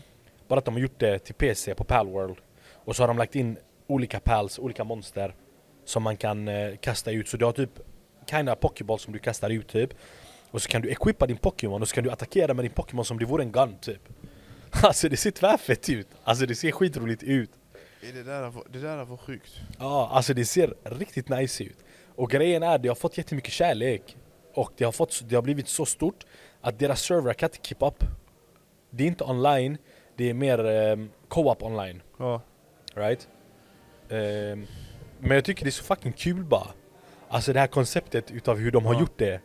[0.48, 2.36] Bara att de har gjort det till PC på Palworld.
[2.84, 3.56] Och så har de lagt in
[3.86, 5.34] olika pals, olika monster
[5.84, 7.28] som man kan eh, kasta ut.
[7.28, 7.80] Så du har typ
[8.30, 9.90] kinda Pokéball som du kastar ut typ.
[10.50, 13.04] Och så kan du equippa din Pokémon och så kan du attackera med din Pokémon
[13.04, 14.08] som det vore en gun typ.
[14.82, 16.08] Alltså det ser tvärfett ut.
[16.24, 17.50] Alltså det ser skitroligt ut.
[18.02, 19.60] Är det där var, det där var sjukt.
[19.78, 21.76] Ja, alltså det ser riktigt nice ut.
[22.14, 24.16] Och grejen är, det har fått jättemycket kärlek.
[24.54, 26.26] Och det har, fått, det har blivit så stort
[26.60, 28.04] att deras server kan inte keep up.
[28.90, 29.78] Det är inte online,
[30.16, 32.02] det är mer um, co-op online.
[32.18, 32.40] Ja.
[32.94, 33.28] Right?
[34.08, 34.66] Ehm,
[35.18, 36.66] men jag tycker det är så fucking kul bara.
[37.28, 39.00] Alltså det här konceptet utav hur de har Ja.
[39.00, 39.40] gjort det.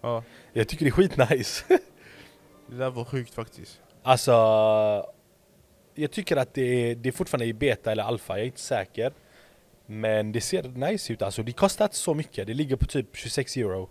[0.00, 0.22] ja.
[0.52, 1.64] Jag tycker det är skitnice.
[2.66, 3.80] Det där var sjukt faktiskt.
[4.02, 4.32] alltså,
[5.94, 8.60] jag tycker att det är, det är fortfarande i beta eller alfa, jag är inte
[8.60, 9.12] säker.
[9.92, 11.42] Men det ser nice ut alltså.
[11.42, 13.88] Det kostar inte så mycket, det ligger på typ 26 euro.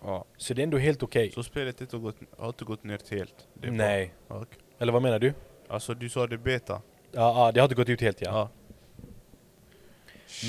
[0.00, 0.24] Ja.
[0.36, 1.30] Så det är ändå helt okej.
[1.30, 3.48] Så spelet inte gått, har inte gått ner till helt?
[3.54, 3.76] Det är bra.
[3.86, 4.14] Nej.
[4.28, 4.58] Ja, okej.
[4.78, 5.34] Eller vad menar du?
[5.68, 6.82] Alltså du sa det beta?
[7.12, 8.30] Ja, ja, det har inte gått ut helt ja.
[8.30, 8.50] Ja.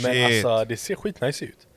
[0.03, 0.25] Men Shit.
[0.25, 1.67] alltså det ser skitnice ut.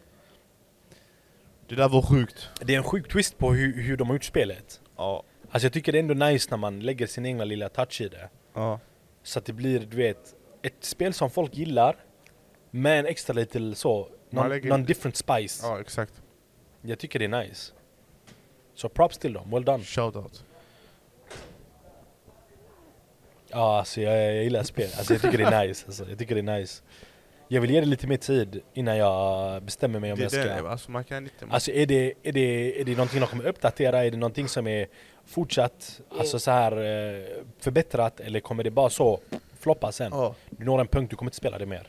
[1.69, 2.49] Det där var sjukt.
[2.61, 4.81] Det är en sjuk twist på hur, hur de har gjort spelet.
[4.97, 5.23] Ja.
[5.51, 8.09] Alltså jag tycker det är ändå nice när man lägger sin egna lilla touch i
[8.09, 8.29] det.
[8.55, 8.81] Ja.
[9.23, 11.97] Så att det blir, du vet, ett spel som folk gillar
[12.71, 15.67] med en extra lite så, någon, lägger- någon different spice.
[15.67, 16.13] Ja exakt.
[16.83, 17.73] Jag tycker det är nice.
[18.75, 19.85] Så props till dem, well done.
[19.85, 20.45] Shoutout.
[23.51, 25.85] Ja alltså jag, jag gillar spel, alltså jag tycker det är nice.
[25.87, 26.83] Alltså, jag tycker det är nice.
[27.51, 30.45] Jag vill ge det lite mer tid innan jag bestämmer mig om Det jag ska...
[30.45, 31.47] det, alltså man kan inte...
[31.51, 34.05] Alltså är det, är, det, är det någonting de kommer uppdatera?
[34.05, 34.87] Är det någonting som är
[35.27, 37.25] fortsatt alltså så här eh,
[37.59, 38.21] förbättrat?
[38.21, 39.21] Eller kommer det bara så
[39.61, 40.13] floppa sen?
[40.13, 40.35] ja.
[40.51, 41.89] Du når en punkt, du kommer inte spela det mer.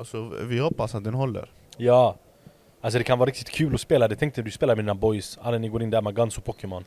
[0.00, 1.50] Alltså vi hoppas att den håller.
[1.76, 2.16] Ja.
[2.80, 5.38] Alltså det kan vara riktigt kul att spela, det tänkte du spela med dina boys,
[5.42, 6.84] alla ni går in där med Guns och Pokémon.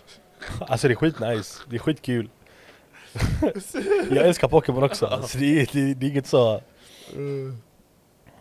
[0.60, 2.30] alltså det är skitnice, det är skitkul.
[4.10, 6.60] jag älskar Pokémon också, alltså det, är, det, det är inget så...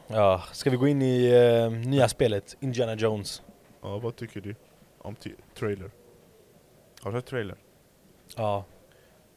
[0.08, 3.42] Ja, ska vi gå in i eh, nya spelet, Indiana Jones?
[3.82, 4.56] Ja vad tycker du
[4.98, 5.16] om
[5.60, 5.92] trailer?
[7.02, 7.56] Har du sett trailer?
[8.36, 8.66] Ja,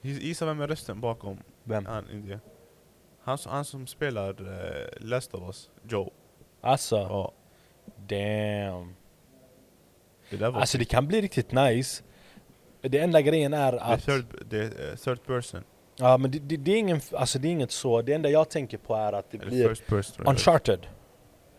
[0.03, 1.87] Gis- Gissa vem är rösten bakom vem?
[1.87, 2.41] han Indien?
[3.29, 6.11] Han, han som spelar uh, Last of Us, Joe.
[6.61, 7.33] Alltså, Ja.
[7.97, 8.95] damn.
[10.31, 12.03] Det där var Alltså det kan bli riktigt nice.
[12.81, 14.05] Det enda grejen är det är att...
[14.05, 15.65] third, är, eh, third person.
[15.97, 18.49] Ja men det, det, det, är ingen, alltså det är inget så, det enda jag
[18.51, 20.87] tänker på är att det Eller blir first person uncharted.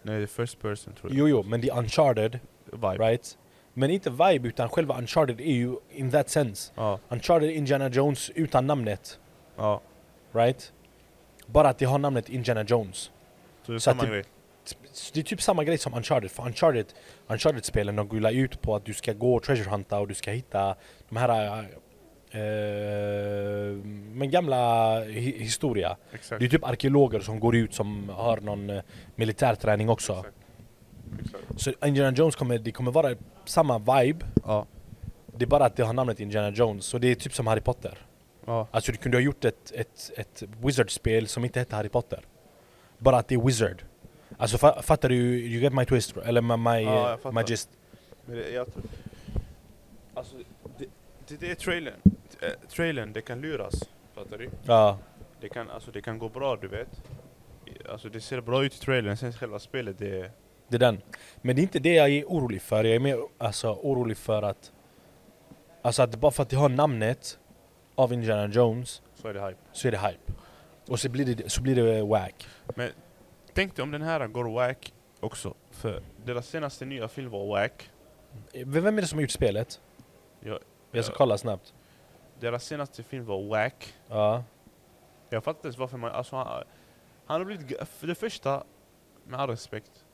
[0.01, 1.19] Nej det är first person tror jag.
[1.19, 2.97] Jo jo, men det är uncharted, Vibe.
[3.09, 3.37] right?
[3.73, 6.73] Men inte vibe utan själva uncharted är ju in that sense.
[6.75, 6.99] Ja.
[7.09, 9.19] Uncharted Indiana Jones utan namnet,
[9.55, 9.81] Ja.
[10.31, 10.73] right?
[11.51, 13.11] Bara att det har namnet Indiana Jones.
[13.65, 14.23] Så det är Så att samma det- grej.
[15.13, 16.85] det är typ samma grej som Uncharted, för Uncharted,
[17.27, 20.13] Uncharted-spelen de går ju ut på att du ska gå och treasure hunta och du
[20.13, 20.75] ska hitta
[21.09, 21.59] de här
[22.31, 23.75] eh,
[24.13, 25.97] men gamla hi historia.
[26.13, 26.39] Exakt.
[26.39, 28.81] Det är typ arkeologer som går ut som har någon eh,
[29.15, 30.13] militärträning också.
[30.13, 30.35] Exakt.
[31.23, 31.61] Exakt.
[31.81, 34.65] Så Indiana Jones kommer, det kommer vara samma vibe, Ja.
[35.37, 37.61] det är bara att det har namnet Indiana Jones, så det är typ som Harry
[37.61, 37.97] Potter.
[38.49, 38.67] Ja.
[38.71, 42.25] Alltså du kunde ha gjort ett, ett, ett Wizard-spel som inte hette Harry Potter.
[42.97, 43.83] Bara att det är Wizard.
[44.37, 47.69] Alltså fa fattar du, you get my twist, eller my, my, Ja, jag my gist?
[48.25, 48.83] Men det, jag tror...
[50.13, 50.35] Alltså,
[50.77, 50.85] det,
[51.27, 51.93] det, det är trailern.
[52.41, 53.89] Äh, trailern, det kan luras.
[54.13, 54.49] Fattar du?
[54.63, 54.97] Ja,
[55.41, 57.01] Det kan, alltså, det kan gå bra, du vet.
[57.89, 60.31] Alltså det ser bra ut i trailern, sen själva spelet det är...
[60.67, 61.01] det är den.
[61.41, 64.41] Men det är inte det jag är orolig för, jag är mer alltså, orolig för
[64.43, 64.71] att
[65.81, 67.38] Alltså att bara för att det har namnet
[67.99, 69.59] av Indiana Jones Så är det hype.
[69.71, 70.33] så är det hype.
[70.87, 72.47] Och så blir det, så blir det wack.
[72.75, 72.89] Men
[73.53, 75.53] tänk dig om den här går wack också.
[75.71, 77.89] För deras senaste nya film var wack.
[78.65, 79.81] Vem är det som har gjort spelet?
[80.39, 80.59] Ja,
[80.91, 81.73] Jag ska kolla snabbt.
[82.39, 83.93] Deras senaste film var wack.
[84.07, 84.43] Ja.
[85.29, 86.11] Jag fattar inte varför man...
[86.11, 86.63] Alltså han,
[87.25, 87.87] han har blivit...
[87.89, 88.63] För det första,
[89.23, 90.05] med all respekt.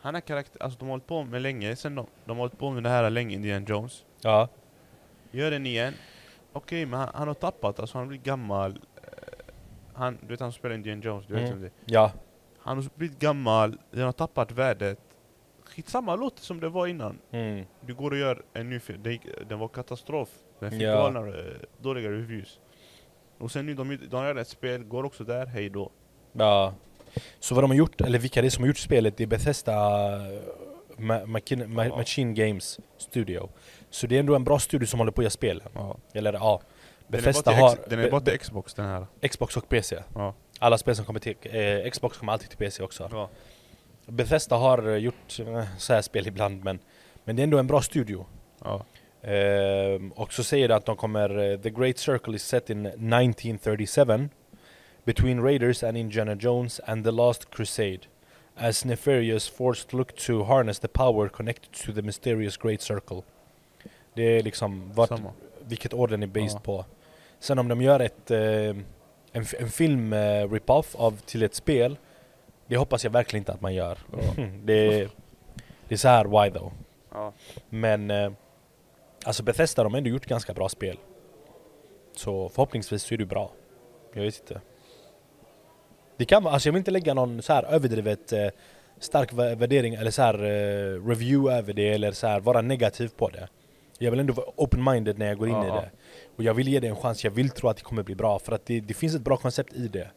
[0.00, 0.62] Han är karaktär...
[0.62, 2.88] Alltså de har hållit på med länge, sen de, de har hållit på med det
[2.88, 4.04] här länge, Indiana Jones.
[4.20, 4.48] Ja.
[5.30, 5.94] Gör den igen.
[6.52, 8.70] Okej, men han, han har tappat, alltså han har blivit gammal.
[8.70, 9.08] Eh,
[9.94, 11.52] Han, du vet han spelar Indiana Jones, du vet Mm.
[11.52, 11.92] vem det.
[11.92, 12.12] Ja.
[12.58, 14.98] Han har blivit gammal, den har tappat värdet.
[15.64, 17.18] Skitsamma, låt som det var innan.
[17.30, 17.64] Mm.
[17.80, 20.28] Du går och gör en ny film, gick- den var katastrof.
[20.60, 20.94] Den fick Ja.
[20.94, 21.34] galna, eh,
[21.80, 22.60] dåliga reviews.
[23.38, 25.90] Och sen nu, de, de gör ett spel, går också där, hej då.
[26.32, 26.74] Ja.
[27.40, 29.26] Så vad de har gjort, eller vilka det är som har gjort spelet, det är
[29.26, 29.72] Bethesda
[30.16, 30.40] uh,
[30.98, 31.96] Ma- Machine, Ma- Ja.
[31.96, 33.48] Machine Games Studio.
[33.90, 35.68] Så det är ändå en bra studio som håller på att göra spelen.
[35.74, 35.96] Ja.
[36.14, 36.60] Eller ja,
[37.08, 39.06] Bethesda har den är bara till Xbox den här.
[39.28, 40.02] Xbox och PC.
[40.14, 40.34] Ja.
[40.58, 43.08] Alla spel som kommer till eh, Xbox kommer alltid till PC också.
[43.12, 43.28] Ja.
[44.06, 46.78] Bethesda har eh, gjort eh, så här spel ibland men,
[47.24, 48.26] men det är ändå en bra studio.
[48.64, 48.84] ja.
[49.24, 52.86] Ehm, och så säger det att de kommer, eh, The Great Circle is set in
[52.86, 54.28] 1937
[55.04, 57.98] Between Raiders and Indiana Jones and the Last Crusade
[58.62, 63.22] As nefarious force look to harness the power connected to the mysterious Great Circle
[64.14, 65.32] Det är liksom vart, Samma.
[65.60, 66.60] vilket år den är based Ja.
[66.64, 66.84] på
[67.38, 71.96] Sen om de gör ett, eh, en, en film eh, rip-off av till ett spel
[72.66, 74.18] Det hoppas jag verkligen inte att man gör Ja.
[74.64, 75.08] det,
[75.88, 76.72] det är så här why though
[77.12, 77.32] Ja.
[77.68, 78.32] men eh,
[79.24, 80.98] alltså Bethesda de har ändå gjort ganska bra spel.
[82.16, 83.50] Så förhoppningsvis så är det bra.
[84.12, 84.60] Jag vet inte.
[86.22, 88.46] Det kan alltså jag vill inte lägga någon så här överdrivet eh,
[89.00, 93.08] stark vä- värdering eller så här eh, review över det eller så här vara negativ
[93.16, 93.48] på det.
[93.98, 95.90] Jag vill ändå vara open-minded när jag går in Ja, i det.
[96.36, 98.38] Och jag vill ge det en chans, jag vill tro att det kommer bli bra
[98.38, 100.08] för att det, det finns ett bra koncept i det.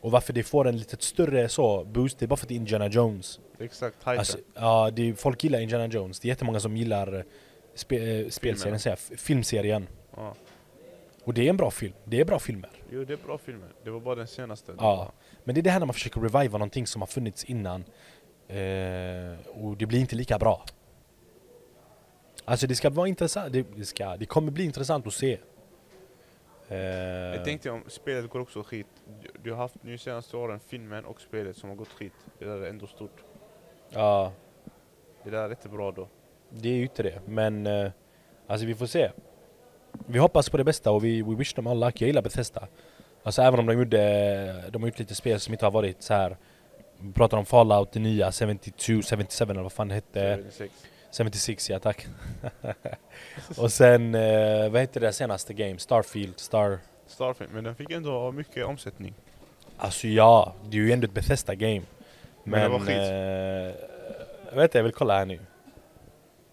[0.00, 2.54] Och varför det får en lite större så boost, det är bara för att det
[2.54, 3.40] är Indiana Jones.
[3.58, 4.18] Exakt, hypen.
[4.18, 6.20] Alltså, ja, det är, folk gillar Indiana Jones.
[6.20, 7.22] Det är jättemånga som gillar eh,
[7.74, 9.86] spe, eh, spelserien, filmserien.
[10.16, 10.34] ja.
[11.24, 11.94] Och det är en bra film.
[12.04, 12.70] Det är bra filmer.
[12.90, 14.72] Jo det är bra filmer, det var bara den senaste.
[14.78, 15.12] Ja.
[15.44, 17.84] Men det är det här när man försöker reviva någonting som har funnits innan.
[18.48, 20.64] Eh, och det blir inte lika bra.
[22.44, 23.52] Alltså det ska vara intressant.
[23.52, 25.38] Det, det, ska, det kommer bli intressant att se.
[26.68, 28.86] Eh, Jag tänkte om spelet går också skit.
[29.42, 32.12] Du, har haft nu senaste åren filmen och spelet som har gått skit.
[32.38, 33.24] Det där är ändå stort.
[33.90, 34.32] Ja,
[35.24, 36.08] Det där är rätt bra då.
[36.50, 37.20] det är ju inte det.
[37.26, 37.90] Men eh,
[38.46, 39.10] alltså vi får se.
[40.06, 42.00] Vi hoppas på det bästa och vi, we wish them all luck.
[42.00, 42.68] Jag gillar Bethesda.
[43.22, 46.14] Alltså även om de gjorde, de har gjort lite spel som inte har varit så
[46.14, 46.36] här.
[46.98, 50.36] Vi pratar om Fallout, det nya, 72, 77 eller vad fan det hette.
[50.36, 50.74] 76.
[51.18, 52.06] 76 ja tack.
[53.58, 55.78] och sen, eh, vad heter det senaste game?
[55.78, 56.78] Starfield, Star...
[57.06, 59.14] Starfield, men den fick ändå mycket omsättning.
[59.76, 61.82] Alltså ja, det är ju ändå ett Bethesda game.
[62.44, 62.70] Men det Men...
[62.72, 62.88] var skit.
[62.96, 63.90] eh,
[64.48, 65.40] jag vet inte, jag vill kolla här nu.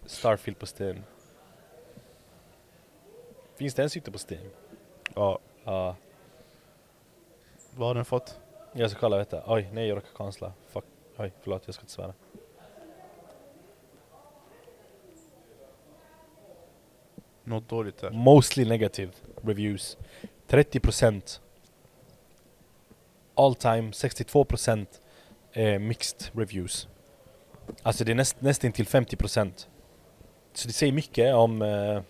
[0.06, 0.96] Starfield på Steam.
[3.62, 4.50] Finns det ens ute på Steam?
[5.14, 5.38] Ja.
[5.64, 5.96] Ja.
[7.76, 8.40] Vad har den fått?
[8.72, 9.42] Jag ska kolla, vet du.
[9.46, 10.52] Oj, nej jag råkade cancella.
[10.66, 10.84] Fuck.
[11.16, 12.14] Oj, förlåt, jag ska inte svära.
[17.44, 18.10] Något dåligt där.
[18.10, 19.96] Mostly negative reviews.
[20.48, 21.40] 30%
[23.34, 24.86] All time 62%
[25.52, 26.88] eh, mixed reviews.
[27.82, 29.66] Alltså det är näst, nästan till 50%.
[30.52, 32.02] Så det säger mycket om eh,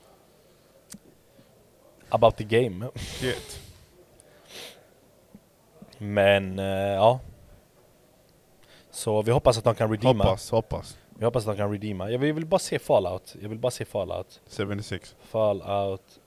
[2.12, 2.88] about the game.
[2.94, 3.60] Shit.
[5.98, 7.20] Men eh, ja.
[8.90, 10.24] Så vi hoppas att de kan redeema.
[10.24, 10.98] Hoppas, hoppas.
[11.18, 12.10] Vi hoppas att de kan redeema.
[12.10, 13.36] Jag vill, jag vill bara se Fallout.
[13.40, 14.40] Jag vill bara se Fallout.
[14.56, 15.16] 76.
[15.20, 16.20] Fallout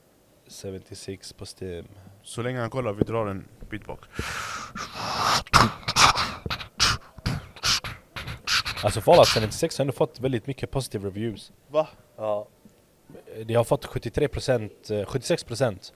[0.63, 1.87] 76 på Steam.
[2.23, 4.07] Så länge han kollar, vi drar en beatbox.
[8.83, 11.51] Alltså Fallout 76 har ändå fått väldigt mycket positive reviews.
[11.67, 11.87] Va?
[12.17, 12.47] Ja.
[13.45, 15.93] Det har fått 73%, eh, 76%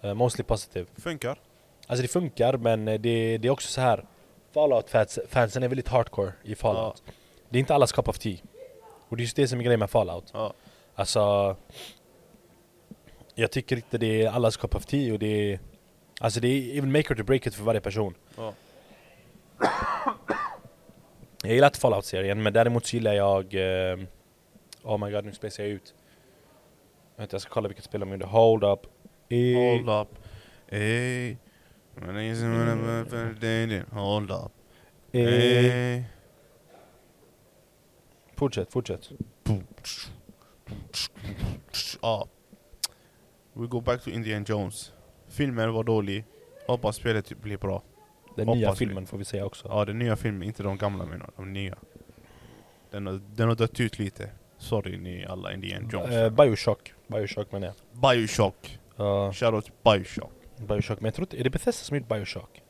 [0.00, 0.86] eh, mostly positive.
[0.96, 1.38] Funkar?
[1.86, 4.04] Alltså det funkar men eh, det, det är också så här.
[4.52, 7.02] Fallout-fansen är väldigt hardcore i Fallout.
[7.48, 8.36] Det är inte allas cup of tea.
[9.08, 10.30] Och det är just det som är grejen med Fallout.
[10.32, 10.52] Ja.
[10.94, 11.56] Alltså...
[13.34, 15.60] Jag tycker inte det är allas cup of tea och det är...
[16.20, 18.14] Alltså det är even make or to break it för varje person.
[18.36, 18.52] Ja.
[21.42, 23.54] Jag gillar inte Fallout-serien men däremot så gillar jag...
[23.54, 23.98] Eh,
[24.82, 25.94] oh my god, nu spacar jag ut.
[27.16, 28.26] Vänta, jag ska kolla vilket spel de gjorde.
[28.26, 28.80] Hold up.
[29.28, 30.18] E Hold up.
[30.68, 31.36] Ey.
[33.90, 34.52] Hold up.
[35.12, 36.04] e Ey.
[38.34, 39.10] Fortsätt, fortsätt.
[42.02, 42.28] Ja.
[43.52, 44.92] We go back to Indiana Jones.
[45.28, 46.24] Filmen var dålig.
[46.66, 47.82] Hoppas spelet blir bra.
[48.36, 48.76] Den Hoppas nya vi.
[48.76, 49.68] filmen får vi säga också.
[49.68, 51.78] Ja, den nya filmen, inte de gamla menar de nya.
[52.90, 54.30] Den har, den har dött ut lite.
[54.58, 56.10] Sorry ni alla Indiana Jones.
[56.10, 56.94] Eh, Bioshock.
[57.12, 57.74] Bioshock menar jag.
[58.00, 58.78] Bioshock.
[59.00, 60.32] Uh, Shoutout Bioshock.
[60.56, 61.40] Bioshock, men jag tror inte...
[61.40, 62.62] Är det Bethesda som har gjort Bioshock?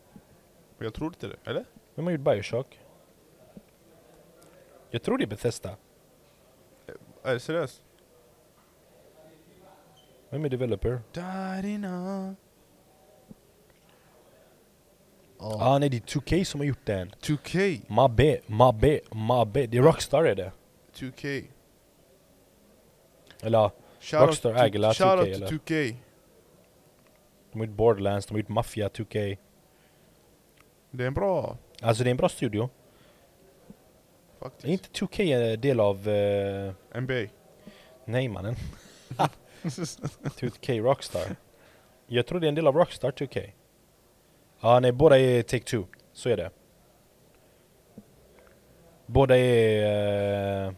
[0.79, 1.65] Jag tror inte det, eller?
[1.95, 2.81] Vem har gjort Bioshock?
[4.91, 5.77] Jag tror det är Bethesda.
[7.23, 7.83] Är det seriöst?
[10.31, 11.01] Vem är developer?
[11.13, 12.37] Darina.
[15.39, 17.11] Ah nej det är 2K som har gjort den.
[17.11, 17.81] 2K.
[17.87, 19.67] Mabbe, Mabbe, Mabbe.
[19.67, 20.53] Det är Rockstar är det.
[20.95, 21.45] 2K.
[23.43, 23.71] Eller
[24.03, 25.47] ja, Shoutout Rockstar äger la 2K, Shoutout eller?
[25.47, 25.95] to 2K.
[27.53, 29.39] de har gjort Borderlands, de har gjort Mafia 2K.
[30.91, 32.69] Det är en bra Alltså det är en bra studio.
[34.41, 34.65] faktiskt.
[34.65, 36.09] Är inte 2K en del av...
[36.09, 37.27] eh, NBA.
[38.05, 38.55] nej mannen.
[40.25, 41.37] 2K Rockstar.
[42.07, 43.51] Jag tror det är en del av Rockstar 2K.
[44.61, 45.87] Ja nej, båda är Take-Two.
[46.13, 46.51] Så är det.
[49.07, 50.67] Båda är...
[50.67, 50.73] eh,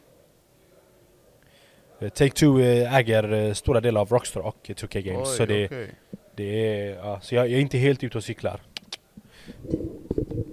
[2.09, 5.29] Take-Two eh, äger eh, stora delar av Rockstar och 2K Games.
[5.29, 5.91] Oj, så det, okej.
[6.35, 6.45] det
[6.81, 6.97] är...
[6.97, 8.61] Ja, så jag, jag är inte helt ute och cyklar.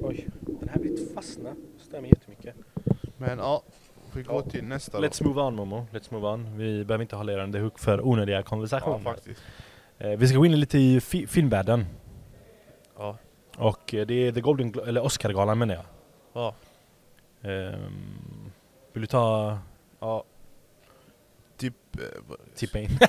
[0.01, 1.49] Oj, den här blir fastna.
[1.91, 2.55] Mig jättemycket.
[3.17, 3.63] Men ja,
[4.13, 4.49] vi går Ja.
[4.51, 5.07] till nästa då.
[5.07, 6.57] Let's move on Momo, let's move on.
[6.57, 8.99] Vi behöver inte hålla under hook för onödiga Ja, konversationer.
[9.03, 9.41] faktiskt.
[9.99, 11.85] Eh, vi ska gå in lite i fi- filmvärlden.
[12.97, 13.17] Ja.
[13.57, 15.83] Och eh, det är The Golden Glo- eller Oscargalan menar jag.
[16.33, 16.55] Ja.
[17.49, 18.51] Ehm,
[18.93, 19.57] vill du ta
[19.99, 20.23] Ja.
[21.61, 21.75] Typ...
[21.99, 22.89] eh, tippa in?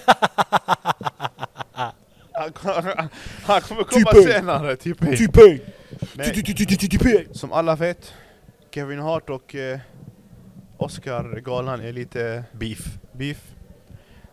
[2.34, 3.08] Han kommer,
[3.44, 5.06] han kommer komma Typ senare, typ A.
[5.16, 5.60] Tippa in!
[6.14, 6.32] Nej,
[7.32, 8.14] som alla vet,
[8.70, 9.80] Kevin Hart och eh,
[10.76, 12.98] Oscar-galan är lite Beef.
[13.12, 13.54] beef.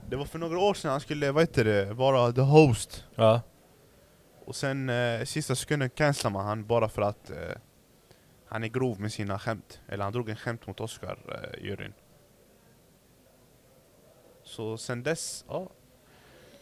[0.10, 3.03] Det var för några år sedan han skulle, vad heter det, vara the host.
[3.15, 3.41] Ja.
[4.45, 7.38] Och sen eh, sista sekunden cancelar man han bara för att eh,
[8.47, 9.82] han är grov med sina skämt.
[9.88, 11.93] Eller han drog en skämt mot Oscar-juryn.
[14.49, 15.69] Så sen dess, ja.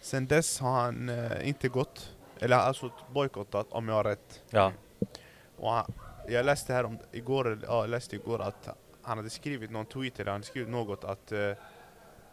[0.01, 2.15] Sen dess har han eh, inte gått.
[2.39, 4.43] Eller alltså bojkottat om jag har rätt.
[4.49, 4.71] Ja.
[5.57, 5.93] Och han,
[6.27, 8.69] jag läste här om, igår, ja, jag läste igår att
[9.01, 11.51] han hade skrivit någon tweet eller han hade skrivit något att, eh,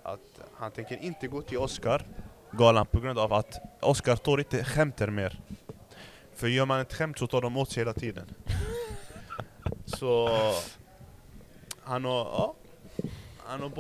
[0.03, 2.07] att han tänker inte gå till Oscar
[2.51, 5.41] galan på grund av att Oscar tar inte skämter mer.
[6.35, 8.35] För gör man ett skämt så tar de åt sig hela tiden.
[9.85, 10.29] så
[11.83, 12.55] han har, ja,
[13.47, 13.73] han har,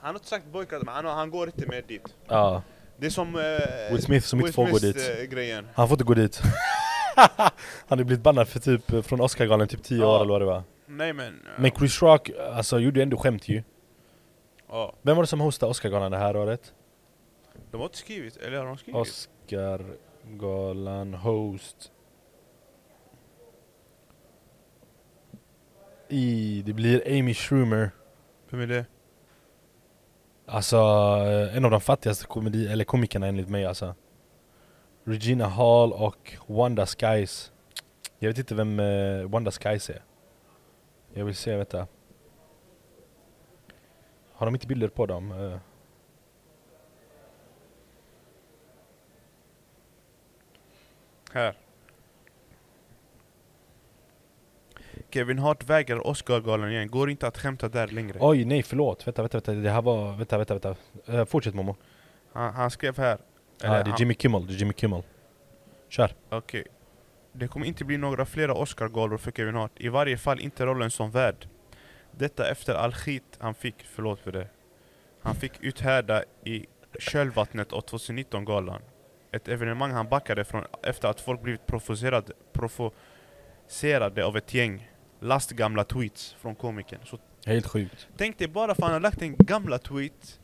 [0.00, 2.14] han har inte sagt bojkott men han, har, han går inte med dit.
[2.28, 2.62] ja.
[2.96, 3.42] Det är som eh,
[3.92, 5.18] Will Smith som inte får gå Smith, dit.
[5.18, 5.68] eh, grejen.
[5.74, 6.40] Han får inte gå dit.
[7.86, 10.06] han har blivit bannad för typ eh, från Oscargalan typ 10 Ja.
[10.16, 10.62] år eller vad det var.
[10.86, 11.50] Nej men, ja.
[11.62, 13.62] Men Chris Rock alltså, gjorde ändå skämt ju.
[14.68, 14.94] ja.
[15.02, 16.74] Vem var det som hostade Oscargalan det här året?
[17.70, 19.00] De har inte skrivit, eller har de skrivit?
[19.00, 21.92] Oscargalan host
[26.08, 27.90] i, det blir Amy Schumer
[28.50, 28.84] Vem är det?
[30.52, 33.94] Alltså eh, en av de fattigaste komedi eller komikerna enligt mig alltså.
[35.04, 37.52] Regina Hall och Wanda Skies.
[38.18, 40.02] Jag vet inte vem eh, Wanda Skies är.
[41.14, 41.86] Jag vill se, vänta.
[44.32, 45.32] Har de inte bilder på dem?
[45.32, 45.58] Eh,
[51.32, 51.54] Här.
[55.10, 58.18] Kevin Hart vägrar Oscargalan igen, går inte att skämta där längre.
[58.20, 60.76] Oj nej förlåt, vänta vänta vänta Det här var, vänta vänta vänta
[61.06, 61.76] Eh, Fortsätt Momo
[62.32, 63.18] Han, han skrev här.
[63.62, 65.02] Ja, eller det är Jimmy Kimmel, det är Jimmy Kimmel
[65.88, 66.64] Kör Okej.
[67.32, 70.90] Det kommer inte bli några flera Oscargalor för Kevin Hart, i varje fall inte rollen
[70.90, 71.48] som värd.
[72.12, 74.48] Detta efter all skit han fick, förlåt för det.
[75.22, 76.66] Han fick uthärda i
[76.98, 78.82] kölvattnet av 2019-galan.
[79.32, 82.32] Ett evenemang han backade från efter att folk blivit provocerade,
[83.70, 84.90] provocerade av ett gäng.
[85.20, 87.00] lastgamla tweets från komikern.
[87.04, 88.08] Så Helt sjukt.
[88.16, 90.40] tänk dig bara för han har lagt en gamla tweet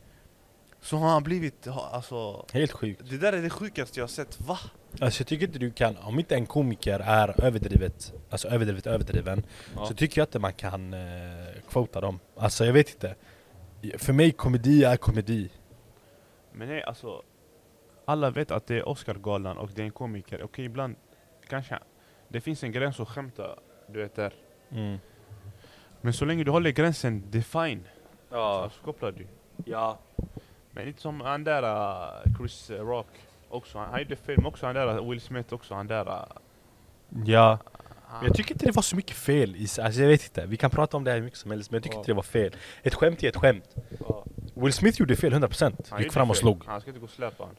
[0.80, 3.02] så har han blivit, alltså Helt sjukt.
[3.10, 4.58] Det där är det sjukaste jag har sett, va?
[5.00, 9.42] Alltså jag tycker inte du kan, om inte en komiker är överdrivet, alltså överdrivet överdriven,
[9.76, 9.86] Ja.
[9.86, 11.00] så tycker jag inte man kan eh,
[11.70, 12.18] quota dem.
[12.36, 13.14] Alltså jag vet inte.
[13.98, 15.50] För mig komedi är komedi.
[16.52, 17.22] Men nej alltså
[18.04, 20.96] Alla vet att det är Oscargalan och det är en komiker, okej ibland
[21.48, 21.78] kanske
[22.28, 23.56] Det finns en gräns att skämta,
[23.88, 24.32] du vet där
[24.70, 24.98] Mm.
[26.00, 27.88] Men så länge du håller gränsen, det är fine
[28.30, 28.70] Ja.
[28.78, 29.26] Så kopplar du
[29.64, 29.98] ja.
[30.70, 33.06] Men inte som han där uh, Chris uh, Rock
[33.48, 36.24] också, han, han gjorde film också, han där uh, Will Smith också, han där uh,
[37.26, 37.58] Ja.
[38.06, 40.56] han, Jag tycker inte det var så mycket fel i alltså jag vet inte, vi
[40.56, 42.00] kan prata om det här hur mycket som helst men jag tycker Ja.
[42.00, 42.56] inte det var fel.
[42.82, 43.76] Ett skämt är ett skämt.
[44.00, 44.24] ja,
[44.54, 46.40] Will Smith gjorde fel 100%, han gick fram och fel.
[46.40, 46.62] slog.
[46.66, 47.56] Han ska inte gå och släpa han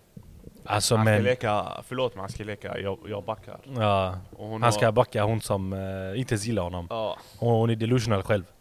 [0.69, 4.63] Alltså Han ska men, leka, förlåt men han ska leka, jag, jag backar ja, hon
[4.63, 6.87] han ska har- backa hon som eh, inte ens gillar honom.
[6.89, 8.43] Ja, Hon, hon är delusional själv.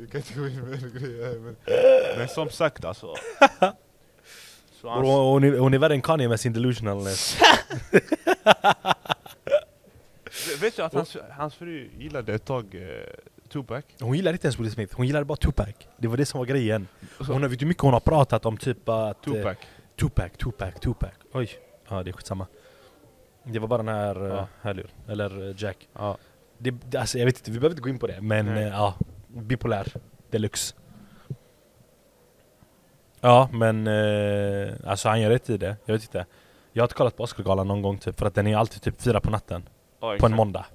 [0.00, 1.56] Vi kan inte gå in med en grej här men...
[2.18, 3.14] men som sagt alltså.
[4.80, 7.36] Så Hon, han, hon, är, hon är värre än Kanye med sin delusionalness.
[10.60, 12.88] vet du att hans, hans fru gillade ett tag eh,
[13.48, 13.84] Tupac?
[14.00, 15.68] Hon gillar inte ens Will Smith, hon gillade bara Tupac.
[15.96, 16.88] Det var det som var grejen.
[17.18, 19.26] Hon har, vet du hur mycket hon har pratat om typ att...
[19.26, 19.52] eh,
[19.98, 20.30] Tupac?
[20.38, 21.10] Tupac, Tupac.
[21.32, 21.48] Oj.
[21.88, 22.46] Ja det är skitsamma.
[23.42, 24.40] Det var bara den här Ja.
[24.40, 25.88] uh, hörlur, eller eh, Jack.
[25.92, 26.16] Ja.
[26.58, 28.20] Det, det, alltså jag vet inte, vi behöver inte gå in på det.
[28.20, 28.94] Men eh, ja,
[29.28, 29.92] bipolär.
[30.30, 30.74] Deluxe.
[33.20, 35.76] Ja men eh, alltså han gör rätt i det.
[35.84, 36.26] Jag vet inte.
[36.72, 39.02] Jag har inte kollat på Oscargalan någon gång typ, för att den är alltid typ
[39.02, 39.68] fyra på natten.
[40.00, 40.66] Ja, På en måndag.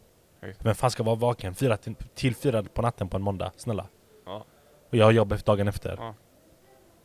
[0.41, 0.65] Exakt.
[0.65, 3.51] Vem fan ska vara vaken fyra till, till fyra på natten på en måndag?
[3.55, 3.87] Snälla.
[4.25, 4.45] Ja.
[4.89, 5.97] Och jag har jobb dagen efter.
[5.99, 6.13] Ja.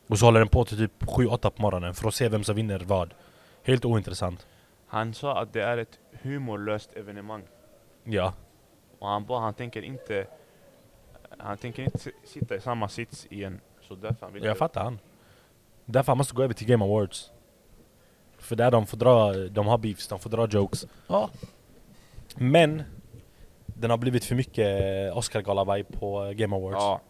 [0.09, 2.55] Och så håller den på till typ 7-8 på morgonen för att se vem som
[2.55, 3.13] vinner vad.
[3.63, 4.47] Helt ointressant.
[4.87, 7.43] Han sa att det är ett humorlöst evenemang.
[8.03, 8.33] Ja.
[8.99, 10.27] Och han bara, han tänker inte...
[11.37, 13.61] Han tänker inte si- sitta i samma sits igen.
[13.81, 14.99] Så därför han vill Jag fattar han.
[15.85, 17.31] Därför han måste gå över till Game Awards.
[18.37, 20.87] För där de får dra, de har beefs, de får dra jokes.
[21.07, 21.29] Ja.
[22.35, 22.83] Men
[23.65, 26.75] den har blivit för mycket Oscar-gala-vibe på Game Awards.
[26.79, 27.01] Ja.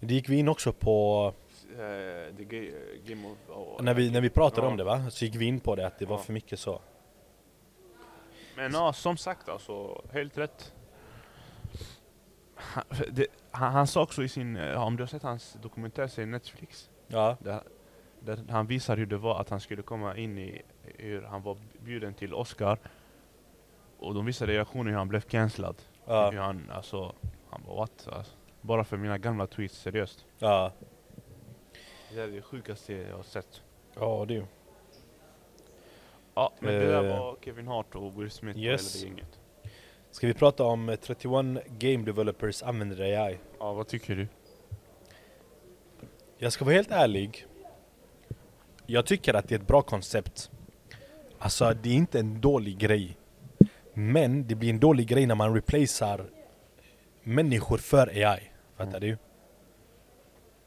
[0.00, 1.32] Det gick vi in också på,
[1.78, 2.74] Eh, the eh,
[3.04, 3.38] game of...
[3.48, 4.70] oh, när vi, när vi pratade Ja.
[4.70, 5.10] om det va?
[5.10, 6.22] Så gick vi in på det att det var Ja.
[6.22, 6.80] för mycket så.
[8.56, 10.72] Men ja, som sagt alltså, helt rätt.
[12.54, 16.90] Han, det, han, han sa också i sin, om du har sett hans dokumentärserie Netflix,
[17.08, 17.36] Ja.
[17.40, 17.62] där,
[18.20, 21.56] där han visar hur det var att han skulle komma in i, hur han var
[21.80, 22.78] bjuden till Oscar.
[23.98, 25.76] Och de visade reaktionen hur han blev cancellad.
[26.04, 26.42] Hur Ja.
[26.42, 27.14] han, alltså,
[27.50, 28.08] han bara what?
[28.12, 30.26] Alltså, bara för mina gamla tweets, seriöst.
[30.38, 30.72] Ja.
[32.14, 33.62] Det är det sjukaste jag har sett.
[33.94, 34.44] Ja du.
[36.34, 38.94] Ja, men det där Eh, var Kevin Hart och Will Smith yes.
[38.94, 39.40] och hela det gänget.
[40.10, 43.38] Ska vi prata om eh, 31 game developers använder AI?
[43.58, 44.28] Ja, vad tycker du?
[46.38, 47.46] Jag ska vara helt ärlig.
[48.86, 50.50] Jag tycker att det är ett bra koncept.
[51.38, 53.16] Alltså det är inte en dålig grej.
[53.94, 56.26] Men det blir en dålig grej när man replacear
[57.22, 58.50] människor för AI.
[58.76, 59.18] Fattar du?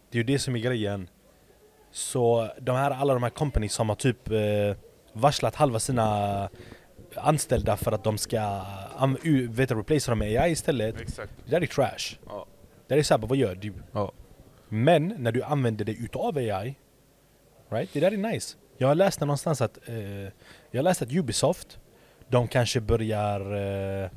[0.10, 1.10] Det är ju det som är grejen.
[1.92, 4.38] Så de här, alla de här companies som har typ eh,
[5.14, 6.50] varslat halva sina
[7.16, 8.62] anställda för att de ska
[9.00, 9.18] um,
[9.50, 11.02] vet, replacea dem med AI istället.
[11.02, 11.34] Exakt.
[11.46, 12.18] Det där är trash.
[12.26, 12.46] Ja.
[12.88, 13.74] Det där är såhär, vad gör du?
[13.92, 14.12] Ja.
[14.70, 16.76] Men när du använder det utav AI,
[17.70, 17.90] right?
[17.94, 18.58] Det där är nice.
[18.78, 20.22] Jag har läst någonstans att, eh,
[20.72, 21.80] jag har läst att Ubisoft,
[22.28, 23.56] de kanske börjar,
[24.04, 24.10] eh,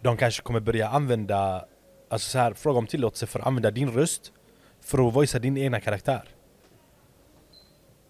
[0.00, 1.64] de kanske kommer börja använda,
[2.08, 4.32] alltså så här, fråga om tillåtelse för att använda din röst
[4.84, 6.28] för att voicea din egna karaktär.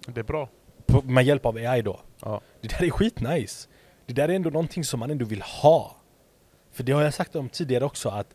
[0.06, 0.48] Det är bra.
[0.86, 2.00] På, med hjälp av AI då.
[2.22, 2.40] Ja.
[2.60, 3.68] Det där är skitnice.
[4.06, 5.96] Det där är ändå någonting som man ändå vill ha.
[6.72, 8.34] För det har jag sagt om tidigare också att,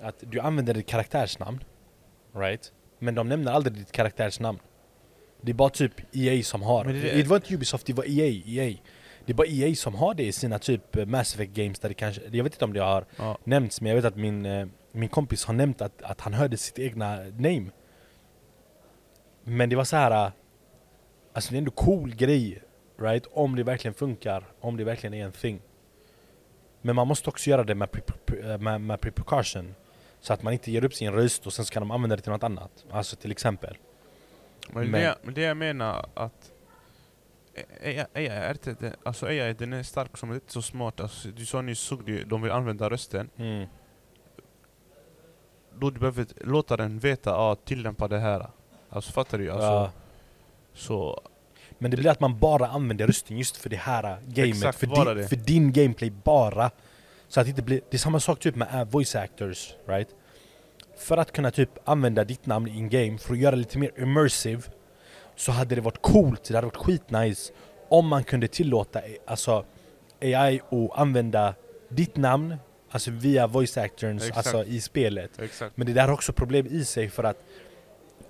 [0.00, 1.64] att du använder ditt karaktärsnamn,
[2.34, 2.72] right?
[2.98, 4.58] Men de nämner aldrig ditt karaktärsnamn.
[5.40, 6.84] Det är bara typ EA som har.
[6.84, 8.76] Det- Det, var inte Ubisoft, det var EA, EA.
[9.24, 11.88] Det är bara EA som har det i sina typ eh, Mass Effect games där
[11.88, 13.38] det kanske, jag vet inte om det har Ja.
[13.44, 14.66] nämnts men jag vet att min, eh,
[14.98, 17.66] min kompis har nämnt att, att han hörde sitt egna name.
[19.44, 20.32] Men det var så här.
[21.32, 22.62] Alltså det är ändå cool grej,
[22.98, 23.26] right?
[23.32, 25.60] Om det verkligen funkar, om det verkligen är en thing.
[26.82, 29.74] Men man måste också göra det med, pre- eh, med, med precaution.
[30.20, 32.32] Så att man inte ger upp sin röst och sen ska de använda det till
[32.32, 32.84] något annat.
[32.90, 33.76] Alltså till exempel.
[34.72, 36.52] Men, Men- Det, men det jag menar att
[37.84, 41.00] AI, AI är inte, det- alltså AI den är stark som inte så smart.
[41.00, 43.30] Alltså, du sa nyss, såg du, de vill använda rösten.
[43.36, 43.66] Mm.
[45.80, 48.50] Då du behöver låta den veta, ja tillämpa det här.
[48.90, 49.50] Alltså fattar du?
[49.50, 49.90] Alltså, Ja.
[50.74, 51.20] Så
[51.78, 54.54] Men det blir att man bara använder rösten just för det här gamet.
[54.54, 55.28] Exakt, för, din, det.
[55.28, 56.70] för din gameplay bara.
[57.28, 60.08] Så att det inte blir, det är samma sak typ med äh, voice actors, right?
[60.98, 63.90] För att kunna typ använda ditt namn in game för att göra det lite mer
[63.96, 64.62] immersive
[65.36, 67.52] Så hade det varit coolt, det hade varit skitnice
[67.88, 69.64] Om man kunde tillåta alltså
[70.20, 71.54] AI att använda
[71.88, 72.56] ditt namn
[72.90, 74.36] Alltså via voice actors, Exakt.
[74.36, 75.76] alltså i spelet Exakt.
[75.76, 77.36] Men det där har också problem i sig för att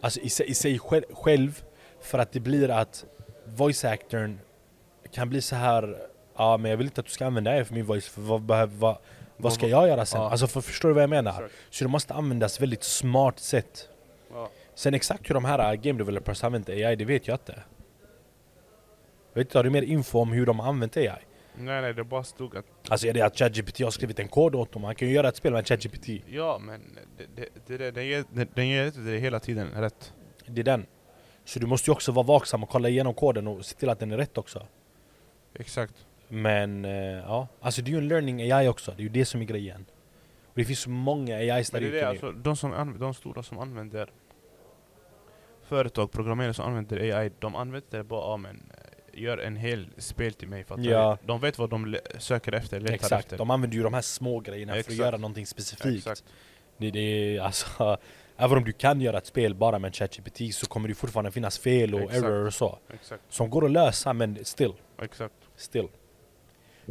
[0.01, 1.63] Alltså i sig, i sig själv, själv
[2.01, 3.05] För att det blir att
[3.45, 4.41] voice actorn
[5.13, 5.97] kan bli så här
[6.37, 8.43] Ja men jag vill inte att du ska använda AI för min voice för vad,
[8.43, 8.97] behöver, vad,
[9.37, 10.21] vad ska jag göra sen?
[10.21, 10.31] Ja.
[10.31, 11.33] Alltså för, förstår du vad jag menar?
[11.33, 11.55] Exakt.
[11.71, 13.89] Så det måste användas väldigt smart sätt
[14.33, 14.51] Ja.
[14.75, 17.63] Sen exakt hur de här game developers använt AI, det vet jag inte
[19.33, 21.11] Jag vet inte, har du mer info om hur de har använt AI?
[21.61, 24.55] Nej nej, det bara stod att Alltså är det att ChatGPT har skrivit en kod
[24.55, 24.83] åt dem?
[24.83, 26.09] Man kan ju göra ett spel med ChatGPT.
[26.27, 29.69] Ja men det, det, det, det, den ger, den, den ger inte dig hela tiden
[29.71, 30.13] rätt.
[30.47, 30.87] Det är den.
[31.45, 33.99] Så du måste ju också vara vaksam och kolla igenom koden och se till att
[33.99, 34.67] den är rätt också.
[35.55, 36.07] Exakt.
[36.29, 39.25] Men eh, ja, alltså det är ju en learning AI också, det är ju det
[39.25, 39.87] som är grejen.
[40.45, 43.15] Och det finns många AIs där Men det är ute det, alltså, de, som de
[43.15, 44.11] stora som använder
[45.63, 48.88] företag, programmerare som använder AI, de använder det bara, ja men eh,
[49.19, 51.19] gör en hel spel till mig fattar Ja.
[51.25, 53.39] De vet vad de söker efter, letar Exakt, efter.
[53.39, 54.99] de använder ju de här små grejerna för att Exakt.
[54.99, 56.25] göra någonting specifikt Exakt.
[56.77, 57.01] Det, det
[57.37, 57.99] är alltså,
[58.37, 61.59] även om du kan göra ett spel bara med ChatGPT så kommer det fortfarande finnas
[61.59, 62.25] fel och Exakt.
[62.25, 63.23] error och så Exakt.
[63.29, 65.35] Som går att lösa men still, Exakt.
[65.57, 65.89] still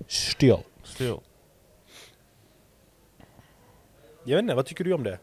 [0.07, 1.17] Still Still.
[4.23, 5.19] Jag vet inte, vad tycker du om det?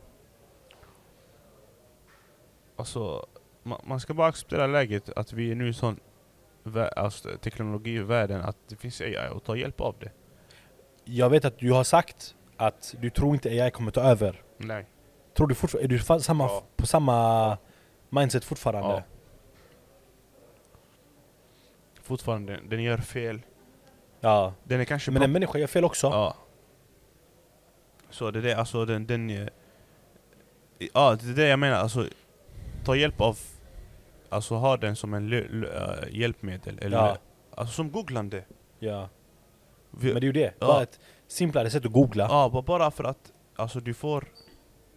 [2.76, 3.26] Alltså,
[3.62, 6.00] man, man ska bara acceptera läget att vi är nu i sån
[6.96, 10.10] alltså, teknologi i världen att det finns AI och ta hjälp av det.
[11.04, 14.86] Jag vet att du har sagt att du tror inte AI kommer ta över Nej.
[15.36, 16.62] Tror du fortfarande, är du samma, Ja.
[16.76, 17.58] på samma
[18.08, 18.94] mindset fortfarande?
[18.94, 19.02] Ja.
[22.02, 23.40] Fortfarande, den gör fel.
[24.20, 24.54] Ja.
[24.64, 26.36] Den är kanske Men en människa gör fel också Ja.
[28.10, 29.48] Så det är det, alltså den, den
[30.78, 32.06] Ja, det är det jag menar, alltså
[32.84, 33.38] Ta hjälp av
[34.34, 35.40] Alltså ha den som en äh,
[36.10, 37.16] hjälpmedel eller Ja.
[37.54, 38.44] Alltså som googlande
[38.78, 39.08] Ja.
[39.90, 40.66] Vi, Men det är ju det, Ja.
[40.66, 44.24] bara ett simplare sätt att googla Ja, ba- bara för att Alltså du får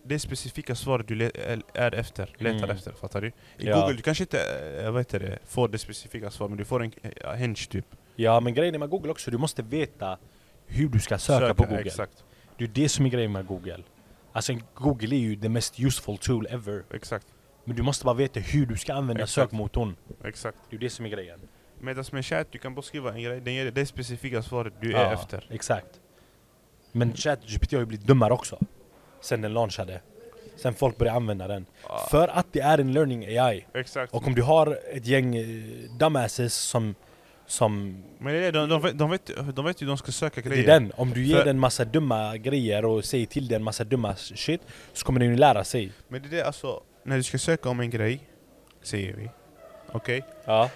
[0.03, 1.31] Det specifika svaret du le,
[1.73, 2.69] är- efter, letar Mm.
[2.69, 3.27] efter, fattar du?
[3.27, 3.79] I Ja.
[3.81, 6.83] google, du kanske inte, eh, jag vet inte, får det specifika svaret men du får
[6.83, 7.85] en eh, henge typ
[8.15, 10.17] Ja men grejen är med google också, du måste veta
[10.65, 12.23] hur du ska söka, på google Exakt,
[12.57, 13.83] Det är det som är grejen med google
[14.31, 17.27] Alltså google är ju the mest useful tool ever exakt,
[17.67, 19.33] Men du måste bara veta hur du ska använda Exakt.
[19.51, 19.95] sökmotorn.
[20.23, 20.57] Exakt.
[20.69, 21.39] Det är det som är grejen.
[21.79, 24.73] Medan med chat, du kan bara skriva en grej, den ger dig det specifika svaret
[24.81, 25.47] du Ja, är efter.
[25.49, 25.99] Exakt.
[26.91, 28.59] Men ChatGPT har ju blivit dummare också.
[29.21, 30.01] Sen den launchade.
[30.55, 31.65] Sen folk började använda den.
[31.83, 34.13] Ja, För att det är en learning AI Exakt.
[34.13, 35.45] Och om du har ett gäng eh,
[35.99, 36.95] dumbasses som,
[37.47, 40.11] som Men det är det, de, de, vet, de, vet, de vet ju de ska
[40.11, 40.63] söka det grejer.
[40.63, 43.83] är den, om du ger För- den massa dumma grejer och säger till den massa
[43.83, 44.61] dumma shit
[44.93, 45.91] Så kommer den ju lära sig.
[46.07, 48.29] Men det är det alltså, när du ska söka om en grej
[48.81, 49.29] Säger vi.
[49.91, 50.23] Okej?
[50.45, 50.69] Ja,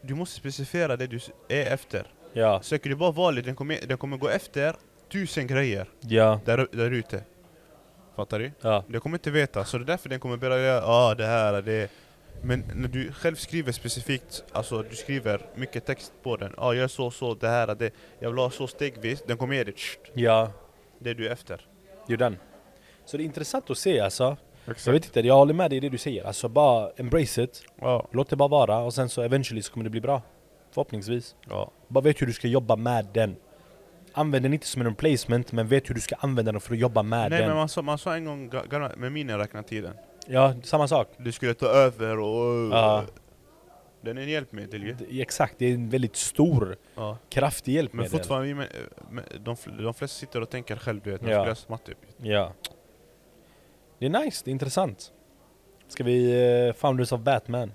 [0.00, 2.06] Du måste specificera det du är efter.
[2.32, 4.76] Ja, Söker du bara vanligt, den kommer, den kommer gå efter
[5.12, 7.22] tusen grejer ja, där, där ute.
[8.16, 8.52] Fattar du?
[8.60, 8.84] ja.
[8.88, 11.62] Den kommer inte veta, så det är därför den kommer börja göra ah, det här,
[11.62, 11.90] det
[12.42, 16.54] Men när du själv skriver specifikt, alltså du skriver mycket text på den.
[16.58, 19.64] Ah, gör så, så, det här, det Jag vill ha så stegvis, den kommer ge
[19.64, 19.74] dig
[20.14, 20.52] Ja,
[20.98, 21.66] det du är efter.
[22.06, 22.36] Det är den.
[23.04, 24.36] Så det är intressant att se alltså
[24.70, 24.86] Exakt.
[24.86, 27.62] Jag vet inte, jag håller med dig i det du säger Alltså bara embrace it
[27.80, 28.08] Ja.
[28.12, 30.22] Låt det bara vara och sen så eventually så kommer det bli bra
[30.70, 31.70] Förhoppningsvis ja.
[31.88, 33.36] Bara vet hur du ska jobba med den
[34.12, 36.78] Använd den inte som en replacement men vet hur du ska använda den för att
[36.80, 39.92] jobba med Nej den men man sa, man sa en gång ga- gamla- med miniräknartiden
[40.26, 42.68] Ja, samma sak Du skulle ta över och...
[42.72, 43.04] Ja.
[44.00, 47.18] Den är en hjälpmedel ju Exakt, det är en väldigt stor, ja.
[47.28, 48.68] kraftig hjälp Men med fortfarande,
[49.44, 51.44] de, fl- de flesta sitter och tänker själv du vet, när de Ja.
[51.44, 52.52] lösa matteuppgift Ja
[53.98, 55.12] Det är nice, det är intressant.
[55.88, 56.34] Ska vi,
[56.68, 57.72] uh, Founders of Batman?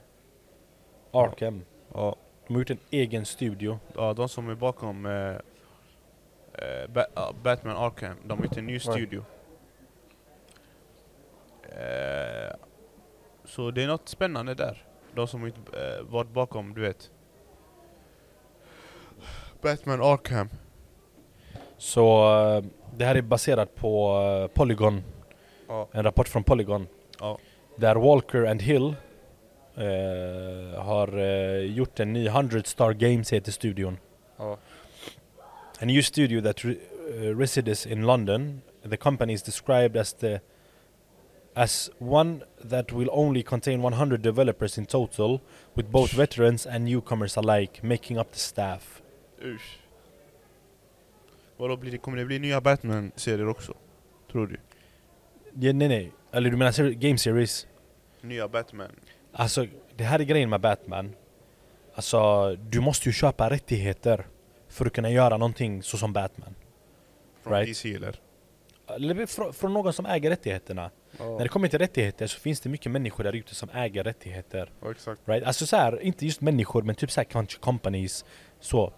[1.11, 1.65] Arkham.
[1.93, 2.15] Ja.
[2.47, 3.79] De har gjort en egen studio.
[3.95, 5.35] Ja, de som är bakom eh,
[6.53, 9.23] eh, Ba- ja, Batman Arkham, de har gjort en ny studio.
[11.63, 12.55] Eh,
[13.45, 14.85] Så det är något spännande där.
[15.15, 17.11] De som har gjort, eh, varit bakom, du vet.
[19.61, 20.49] Batman Arkham.
[21.77, 22.63] Så eh,
[22.97, 25.03] det här är baserat på eh, Polygon
[25.71, 25.87] Ja.
[25.91, 26.87] En rapport från Polygon
[27.19, 27.37] Ja.
[27.75, 28.95] Där Walker and Hill
[29.75, 33.97] eh, har eh, gjort en ny 100 Star Games heter studion
[34.37, 34.57] Ja.
[35.81, 36.77] A new studio that re-
[37.09, 38.61] uh, resides in London.
[38.89, 40.39] The company is described as the
[41.53, 45.39] as one that will only contain 100 developers in total,
[45.73, 49.01] with both veterans and newcomers alike, making up the staff.
[49.41, 49.79] Usch
[51.57, 53.73] Vadå, blir det, kommer det bli nya Batman-serier också?
[54.31, 54.57] Tror du?
[55.59, 57.67] Ja, nej nej, eller du menar Game Series?
[58.21, 58.91] Nya Batman?
[59.33, 61.15] Alltså, det här är grejen med Batman.
[61.93, 64.27] Alltså, du måste ju köpa rättigheter
[64.67, 66.55] för att kunna göra någonting så som Batman.
[67.43, 67.67] Från Right.
[67.67, 68.15] DC eller?
[68.87, 70.91] Eller fr- från någon som äger rättigheterna.
[71.19, 74.71] När det kommer till rättigheter så finns det mycket människor där ute som äger rättigheter.
[74.81, 75.21] Ja, exakt.
[75.25, 75.43] Right?
[75.47, 78.25] Alltså så här, inte just människor men typ så här kanske companies.
[78.59, 78.93] Så.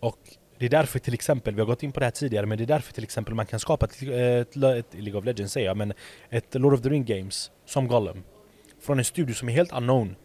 [0.00, 0.18] Och
[0.58, 2.64] det är därför till exempel, vi har gått in på det här tidigare, men det
[2.64, 5.76] är därför till exempel man kan skapa ett, ett, ett League of Legends säger jag,
[5.76, 5.92] men
[6.30, 8.22] ett Lord of the Ring Games som Gollum.
[8.80, 10.16] Från en studio som är helt unknown.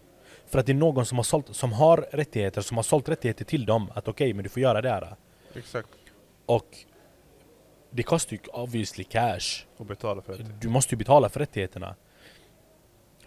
[0.48, 3.46] För att det är någon som har, sålt, som har rättigheter, som har sålt rättigheter
[3.46, 3.92] till dem.
[3.96, 5.16] Att okej, men du får göra det här.
[5.56, 5.90] Exakt.
[6.46, 6.78] Och
[7.90, 9.66] det kostar ju obviously cash.
[9.78, 10.44] Och betala för det.
[10.62, 11.96] Du måste ju betala för rättigheterna.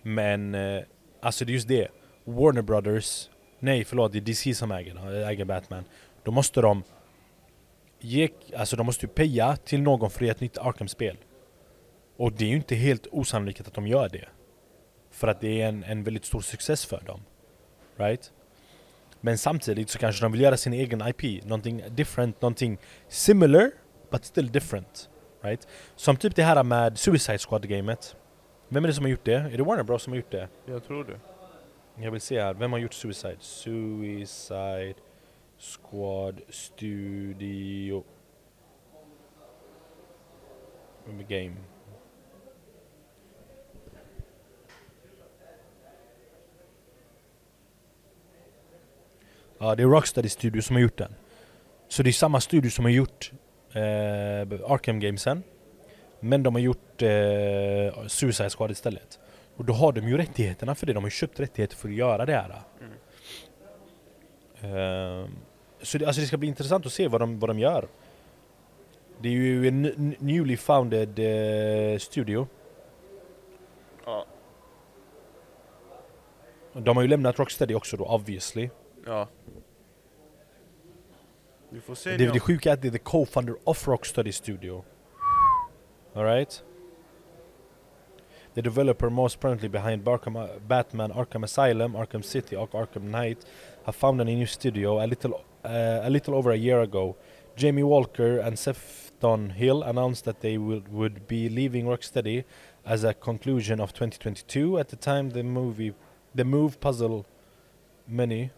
[0.03, 0.83] Men, eh,
[1.21, 1.89] alltså det är just det.
[2.25, 5.85] Warner Brothers, nej förlåt, det är DC som äger, äger Batman.
[6.23, 6.83] Då måste de
[8.05, 11.17] ge, alltså de måste ju peja till någon för att ge ett nytt Arkham-spel.
[12.17, 14.29] Och det är ju inte helt osannolikt att de gör det.
[15.11, 17.21] För att det är en, en väldigt stor success för dem.
[17.97, 18.33] Right?
[19.21, 22.79] Men samtidigt så kanske de vill göra sin egen IP, någonting different, någonting
[23.09, 23.71] similar
[24.11, 25.09] but still different.
[25.43, 25.69] Right?
[25.97, 28.17] Som typ det här med Suicide Squad-gamet.
[28.69, 29.35] Vem är det som har gjort det?
[29.35, 30.49] Är det Warner Bros som har gjort det?
[30.67, 31.21] Jag tror det.
[32.05, 33.37] Jag vill se här, vem har gjort Suicide?
[33.41, 34.95] Suicide
[35.59, 38.05] Squad Studio
[41.29, 41.57] Game
[49.59, 51.15] Ja, det är Rocksteady Studio som har gjort den.
[51.89, 53.33] Så det är samma studio som har gjort
[53.73, 55.43] eh, Arkham Gamesen.
[56.21, 59.19] Men de har gjort eh, Suicide Squad istället.
[59.57, 60.93] Och då har de ju rättigheterna för det.
[60.93, 62.63] De har ju köpt rättigheter för att göra det här.
[62.81, 62.94] Mm
[65.83, 67.89] så det, alltså det ska bli intressant att se vad de, vad de gör.
[69.21, 69.83] Det är ju en
[70.19, 72.49] newly founded eh, studio.
[74.05, 74.27] Ja.
[76.73, 78.71] De har ju lämnat Rocksteady också då obviously.
[79.07, 79.29] Ja.
[81.69, 84.85] Vi får se Det, det sjuka är att det är the co-founder of Rocksteady Studio.
[86.15, 86.65] Alright?
[88.55, 93.47] The developer most prominently behind Barkham, Batman Arkham Asylum, Arkham City och Arkham Knight
[93.85, 97.17] have founded a new studio a little, uh, a little over a year ago.
[97.57, 102.45] Jamie Walker and Sefton Hill announced that they will, would be leaving Rocksteady
[102.85, 104.79] as a conclusion of 2022.
[104.79, 105.95] At the time, the movie,
[106.35, 107.27] the move puzzled
[108.09, 108.51] many,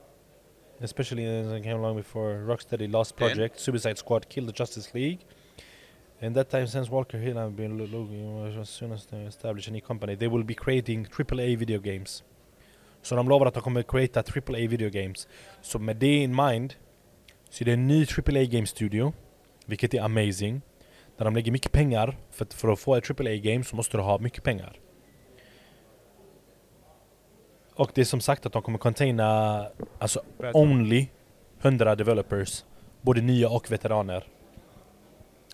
[0.80, 3.60] especially as it came along before Rocksteady lost project.
[3.60, 5.20] Suicide Squad killed the Justice League.
[6.22, 9.82] In that time, since Walker Hill have been looking as soon as they establish any
[9.82, 12.22] company, they will be creating AAA video games.
[13.06, 15.28] Så de lovar att de kommer creata AAA video games.
[15.62, 16.74] Så med det in mind
[17.50, 19.12] så är det en ny AAA game studio,
[19.66, 20.62] vilket är amazing.
[21.16, 23.96] Där de lägger mycket pengar, för att, för att få ett AAA game så måste
[23.96, 24.78] du ha mycket pengar.
[27.74, 31.06] Och det är som sagt att de kommer containa alltså only
[31.60, 32.64] 100 developers,
[33.02, 34.26] både nya och veteraner.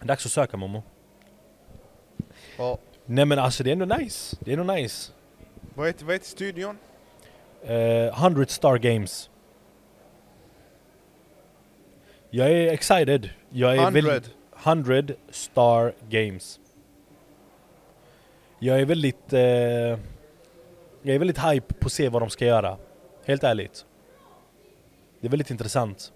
[0.02, 0.82] Dags att söka Momo.
[2.58, 2.78] Ja.
[3.06, 5.12] Nej men alltså det är ändå nice, det är ändå nice.
[5.74, 6.78] Vad heter, vad heter studion?
[7.64, 9.30] Eh, 100 Star Games.
[12.30, 13.30] Jag är excited.
[13.50, 13.90] Jag är 100.
[13.90, 14.30] väldigt...
[14.64, 16.60] 100 Star Games.
[18.58, 19.32] Jag är väldigt...
[19.32, 19.40] Eh,
[21.02, 22.76] jag är väldigt hype på att se vad de ska göra.
[23.24, 23.86] Helt ärligt.
[25.20, 26.12] Det är väldigt intressant.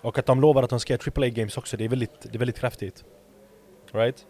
[0.00, 2.34] Och att de lovar att de ska göra AAA games också, det är väldigt, det
[2.34, 3.04] är väldigt kraftigt.
[3.92, 4.26] Right?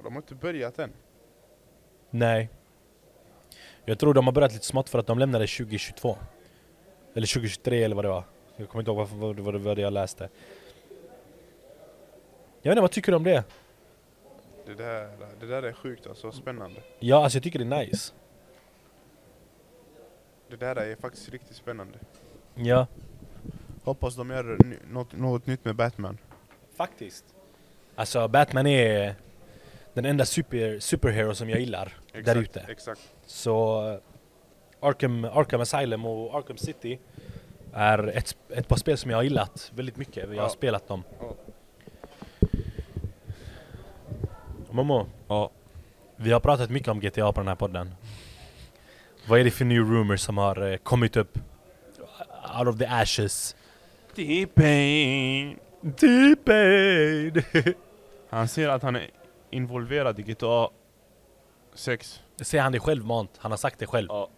[0.00, 0.92] Ja, de har inte börjat än.
[2.10, 2.48] Nej.
[3.84, 6.18] Jag tror de har börjat lite smått för att de lämnade 2022.
[7.14, 8.24] Eller 2023 eller vad det var.
[8.56, 10.28] Jag kommer inte ihåg vad, vad, vad, jag läste.
[12.62, 13.44] Jag vet inte, vad tycker du om det?
[14.66, 16.80] Det där, det där är sjukt alltså, spännande.
[16.98, 18.12] Ja, alltså jag tycker det är nice.
[20.48, 21.98] Det där är faktiskt riktigt spännande.
[22.54, 22.86] Ja.
[23.84, 24.58] Hoppas de gör
[24.90, 26.18] något, något nytt med Batman.
[26.76, 27.24] Faktiskt.
[27.94, 29.14] Alltså Batman är
[29.94, 31.92] den enda super, superhero som jag gillar
[32.24, 32.64] där ute.
[32.68, 33.00] Exakt.
[33.26, 33.98] Så eh,
[34.88, 36.98] Arkham, Arkham Asylum och Arkham City
[37.72, 40.16] är ett, ett par spel som jag har gillat väldigt mycket.
[40.16, 40.48] Jag har Ja.
[40.48, 41.02] spelat dem.
[41.20, 41.34] Ja.
[44.70, 45.50] Momo, Ja.
[46.16, 47.94] vi har pratat mycket om GTA på den här podden.
[49.28, 51.38] Vad är det för new rumors som har eh, kommit upp?
[52.58, 53.56] Out of the ashes.
[54.16, 55.58] T-Pain.
[56.00, 57.42] T-Pain!
[58.30, 59.10] Han säger att han är
[59.50, 60.68] involverad i GTA
[61.74, 62.22] 6.
[62.40, 63.30] Säger han det självmant?
[63.38, 64.06] Han har sagt det själv.
[64.10, 64.28] Ja.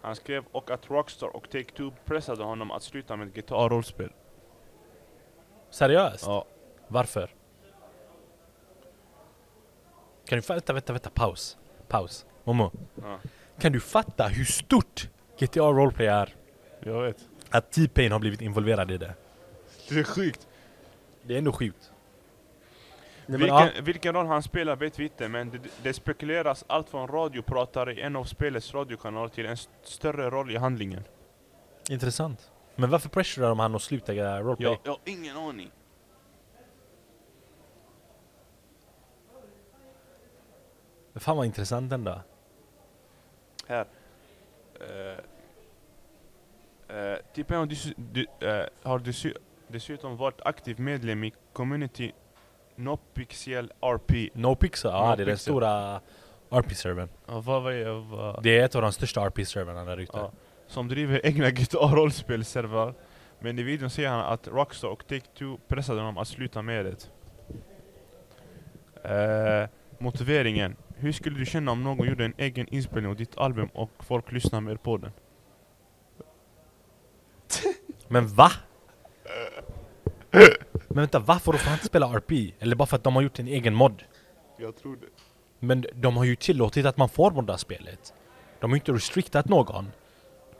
[0.00, 4.10] Han skrev och att Rockstar och Take-Two pressade honom att sluta med GTA-rollspel.
[5.70, 6.24] Seriöst?
[6.26, 6.44] Ja.
[6.88, 7.34] Varför?
[10.26, 11.58] Kan du fatta, vänta, vänta, paus.
[11.88, 12.26] Paus.
[12.44, 12.70] Momo.
[13.02, 13.18] ja.
[13.58, 16.34] Kan du fatta hur stort GTA Roleplay är?
[16.80, 17.28] Jag vet.
[17.50, 19.14] Att T-Pain har blivit involverad i det.
[19.88, 20.48] Det är sjukt.
[21.22, 21.92] Det är ändå sjukt.
[23.30, 26.64] Nej, men, ja, Vilken, vilken roll han spelar vet vi inte, men det, det spekuleras
[26.66, 31.04] allt från radiopratare i en av spelets radiokanaler till en st- större roll i handlingen.
[31.90, 32.50] intressant.
[32.76, 34.68] Men varför pressurar de han att sluta roleplay?
[34.70, 35.70] Jag, jag har ingen aning.
[41.14, 42.20] Fan vad intressant ändå.
[43.66, 43.86] Här.
[44.80, 45.18] Uh,
[46.96, 48.26] uh, Tipen har, dess, de,
[48.82, 49.34] har dessu,
[49.68, 52.12] dessutom varit aktiv medlem i community
[52.84, 54.30] NoPixel RP.
[54.34, 56.00] NoPixel, ja No det är den stora
[56.50, 57.08] RP-servern.
[57.26, 60.12] Ja, vad, vad, är- vad, Det är ett av de största RP-servrarna där ute.
[60.16, 60.30] Ja.
[60.66, 62.94] Som driver egna GTA-rollspelserver.
[63.40, 67.10] Men i videon säger han att Rockstar och Take-Two pressade honom att sluta med det.
[69.62, 69.68] Eh,
[69.98, 70.76] motiveringen.
[70.96, 74.32] Hur skulle du känna om någon gjorde en egen inspelning av ditt album och folk
[74.32, 75.12] lyssnar mer på den?
[78.08, 78.50] Men va?
[80.94, 82.52] Men vänta, varför får han inte spela RP?
[82.60, 84.02] Eller bara för att de har gjort en egen mod?
[84.58, 85.06] Jag tror det.
[85.66, 88.14] Men de har ju tillåtit att man får modda spelet.
[88.60, 89.90] De har ju inte restriktat någon.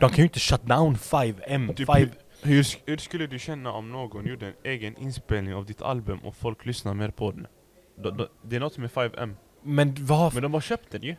[0.01, 2.09] De kan ju inte shut down 5M, Typ 5...
[2.43, 6.37] Hur, hur skulle du känna om någon gjorde en egen inspelning av ditt album och
[6.37, 7.47] folk lyssnar mer på den?
[8.03, 9.35] Då- då- Det är något med 5M.
[9.63, 10.35] Men vad...
[10.35, 11.17] Men de har köpt den ju.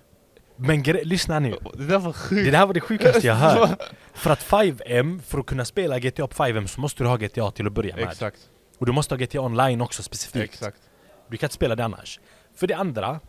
[0.55, 1.55] Men lyssna nu.
[1.73, 2.45] Det där var sjukt.
[2.45, 3.81] Det där var det sjukaste jag hört.
[4.13, 7.51] För att 5M, för att kunna spela GTA på 5M så måste du ha GTA
[7.51, 8.03] till att börja med.
[8.07, 8.49] Exakt.
[8.81, 10.53] Och du måste ha GTA online också specifikt.
[10.53, 10.81] Exakt.
[11.27, 12.19] Du kan inte spela det annars.
[12.55, 13.19] För det andra,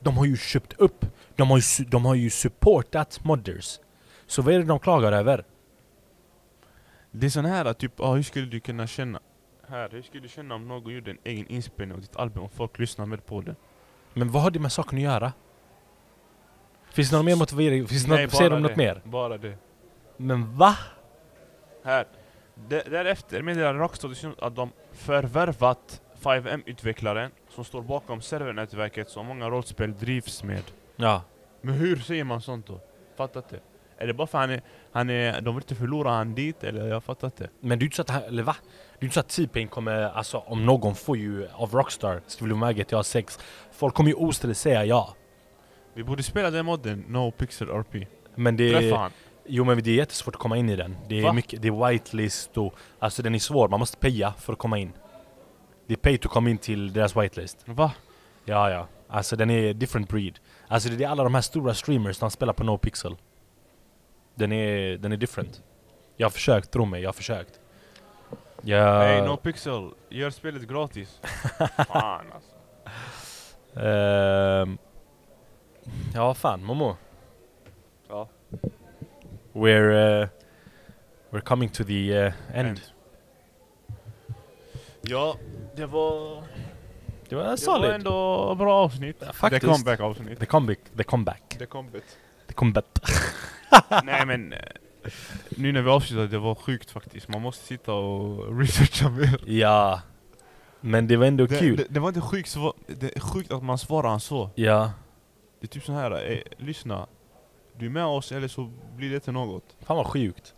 [0.00, 1.06] de har ju köpt upp,
[1.36, 3.80] de har ju, de har ju supportat modders.
[4.26, 5.44] Så vad är det de klagar över?
[7.10, 9.20] Det är sån här typ, ah, hur skulle du kunna känna?
[9.68, 12.52] Här, hur skulle du känna om någon gjorde en egen inspelning av ditt album och
[12.52, 13.54] folk lyssnar mer på det?
[14.14, 15.32] Men vad har det med saken att göra?
[16.90, 17.86] Finns det någon mer motivering?
[17.88, 18.76] Finns det något, säger de något det.
[18.76, 19.02] mer?
[19.04, 19.56] Bara det.
[20.16, 20.76] Men va?
[21.84, 22.06] Här.
[22.68, 24.70] D- därefter meddelar Rockstar att de
[25.00, 30.62] förvärvat 5M-utvecklaren som står bakom servernätverket som många rollspel drivs med.
[30.96, 31.22] Ja.
[31.60, 32.80] Men hur säger man sånt då?
[33.16, 33.60] Fattat det?
[33.96, 36.88] Är det bara för han är, han är, de vill inte förlora han dit eller?
[36.88, 37.48] Jag fattar inte.
[37.60, 38.56] Men det är inte så att, han- eller va?
[38.98, 42.56] Det är inte så att T-Pain kommer, alltså om någon får ju av Rockstar, vilja
[42.56, 43.38] med GTA 6.
[43.72, 45.14] Folk kommer ju ostridigt säga ja.
[45.94, 48.06] Vi borde spela den modden, No Pixel RP.
[48.34, 49.10] Men det Träffa han.
[49.46, 50.96] Jo men det är jättesvårt att komma in i den.
[51.08, 51.32] Det är Va?
[51.32, 54.78] mycket, det är whitelist och, alltså den är svår, man måste paya för att komma
[54.78, 54.92] in.
[55.86, 57.62] Det är pay to komma in till deras whitelist.
[57.64, 57.92] Va?
[58.44, 60.38] Ja ja, alltså den är different breed.
[60.68, 63.16] Alltså det är alla de här stora streamers som spelar på NoPixel.
[64.34, 65.62] Den är, den är different.
[66.16, 67.60] Jag har försökt, tro mig, jag har försökt.
[68.62, 69.00] Jag...
[69.00, 71.20] Hey No Pixel, gör spelet gratis.
[71.88, 72.56] Fan alltså.
[73.80, 74.78] Ehm,
[76.14, 76.96] ja, fan Momo.
[78.08, 78.28] Ja.
[79.52, 80.28] We're, uh,
[81.30, 82.68] we're coming to the uh, end.
[82.68, 82.80] End.
[85.02, 85.36] Ja,
[85.76, 86.42] det var...
[87.28, 87.90] Det var Det var solid.
[87.90, 89.16] ändå bra avsnitt.
[89.26, 89.62] Ja, faktiskt.
[89.62, 90.38] Det comeback avsnitt.
[90.40, 90.78] The comeback.
[90.96, 91.56] The comeback.
[91.58, 92.02] Det comeback.
[92.46, 92.84] The comeback.
[94.04, 94.52] Nej men...
[94.52, 94.58] eh,
[95.56, 97.28] Nu när vi avslutade, det var sjukt faktiskt.
[97.28, 99.40] Man måste sitta och researcha mer.
[99.46, 100.00] ja.
[100.80, 101.76] Men det var ändå Det, kul.
[101.76, 104.50] det, det var inte sjukt, det är sjukt att man svarar så.
[104.54, 104.90] Ja.
[105.60, 107.06] Det är typ så här, eh, lyssna.
[107.80, 109.76] Du är med oss eller så blir det inte något.
[109.80, 110.54] Fan vad sjukt.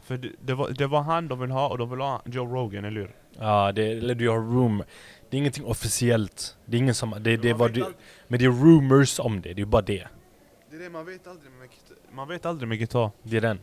[0.00, 2.46] För det, det, var, det var han de vill ha och de vill ha Joe
[2.54, 3.14] Rogan, eller hur?
[3.38, 4.82] Ja, det, eller du har room.
[5.30, 6.56] Det är ingenting officiellt.
[6.64, 7.14] Det är ingen som...
[7.20, 7.84] Det, det var aldrig-
[8.28, 9.54] men det är rumors om det.
[9.54, 10.08] Det är bara det.
[10.70, 11.96] Det är det man vet aldrig med gitarr.
[12.16, 13.10] Man vet aldrig med gitarr.
[13.22, 13.58] Det är den.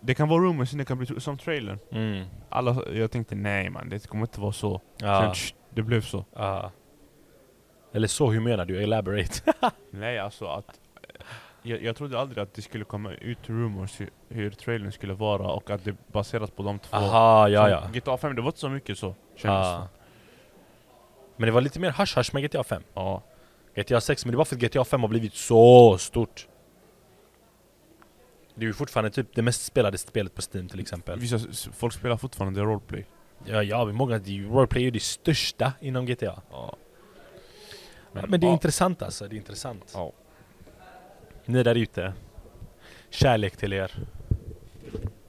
[0.00, 1.78] Det kan vara rumors, det kan bli som trailern.
[1.90, 2.26] Mm.
[2.48, 4.80] Alla, jag tänkte nej man, det kommer inte vara så.
[4.96, 5.20] Ja.
[5.22, 6.24] Sen, tsch, det blev så.
[6.34, 6.70] ja.
[7.92, 8.82] Eller så, hur menar du?
[8.82, 9.54] Elaborate.
[9.90, 10.80] Nej alltså att...
[11.02, 11.26] eh,
[11.62, 15.52] Jag, jag trodde aldrig att det skulle komma ut rumors hur, hur trailern skulle vara
[15.52, 16.96] och att det baseras på de två.
[16.96, 17.82] Aha, ja ja.
[17.92, 19.14] GTA 5, det var inte så mycket så.
[19.36, 19.78] Kändes Ah.
[19.78, 19.88] det.
[21.36, 22.82] Men det var lite mer hush-hush med GTA 5.
[22.94, 23.22] Ja.
[23.74, 26.48] GTA 6, men det var för att GTA 5 har blivit så stort.
[28.54, 31.18] Det är ju fortfarande typ det mest spelade spelet på Steam till exempel.
[31.18, 31.38] Vissa
[31.72, 33.04] folk spelar fortfarande roleplay.
[33.44, 36.42] Ja, ja men många, roleplay är ju det största inom GTA.
[36.50, 36.76] Ja.
[38.12, 38.52] Men, men det är ja.
[38.52, 39.92] intressant alltså, det är intressant.
[39.94, 40.12] Ja.
[41.44, 42.12] Ni där ute.
[43.10, 43.92] Kärlek till er.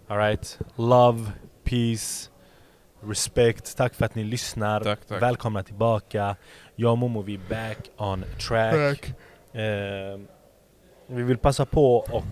[0.07, 0.59] Alright.
[0.75, 1.31] Love,
[1.63, 2.29] peace,
[3.01, 3.77] respect.
[3.77, 4.81] Tack för att ni lyssnar.
[4.81, 5.21] Tack, tack.
[5.21, 6.35] Välkomna tillbaka.
[6.75, 9.13] Jag och Momo vi är back on track.
[9.53, 10.27] Ehm,
[11.07, 12.23] Vi vill passa på och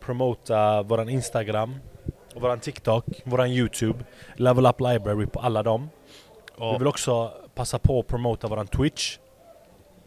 [0.00, 1.74] promota våran Instagram,
[2.34, 4.04] och våran TikTok, våran YouTube,
[4.36, 5.88] Level Up Library på alla dem.
[6.58, 9.18] Vi vill också passa på att promota våran Twitch,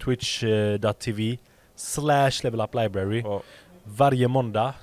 [0.03, 1.37] twitch.tv
[1.75, 3.21] slash Level Up Library.
[3.21, 3.41] Ja.
[3.83, 4.73] Varje måndag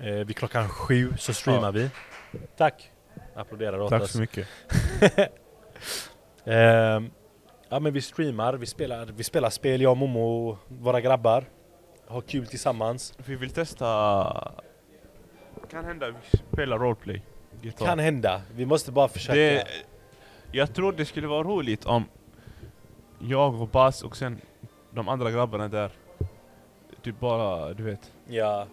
[0.00, 1.70] eh, vid klockan sju så streamar Ja.
[1.70, 1.90] vi.
[2.56, 2.90] Tack!
[3.34, 4.12] Applåderar åt Tack oss.
[4.12, 4.48] så mycket.
[6.44, 7.10] Ehm,
[7.68, 11.44] ja men vi streamar, vi spelar, vi spelar spel, jag och Momo, våra grabbar.
[12.06, 13.14] Har kul tillsammans.
[13.26, 14.52] Vi vill testa...
[15.70, 17.22] Kan hända vi spelar roleplay.
[17.62, 17.86] Gitarr.
[17.86, 19.38] Kan hända, vi måste bara försöka.
[19.40, 19.66] det,
[20.52, 22.04] jag tror det skulle vara roligt om
[23.18, 24.40] jag och Bas och sen
[24.90, 25.90] de andra grabbarna där
[27.02, 28.66] Typ bara, du vet Ja.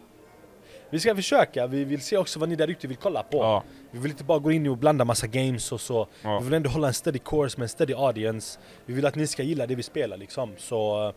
[0.89, 3.37] Vi ska försöka, vi vill se också vad ni där ute vill kolla på.
[3.37, 6.07] Ja, Vi vill inte bara gå in och blanda massa games och så.
[6.23, 6.39] ja.
[6.39, 8.59] Vi vill ändå hålla en steady course med en steady audience.
[8.85, 10.53] Vi vill att ni ska gilla det vi spelar liksom.
[10.57, 11.13] Så,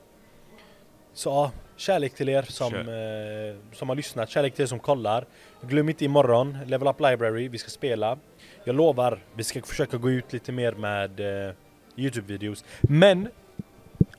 [1.13, 5.27] så ja, kärlek till er som, eh, som har lyssnat, kärlek till er som kollar.
[5.61, 8.19] Glöm inte imorgon, Level Up Library, vi ska spela.
[8.65, 11.55] Jag lovar, vi ska försöka gå ut lite mer med eh,
[11.97, 12.65] Youtube-videos.
[12.81, 13.29] Men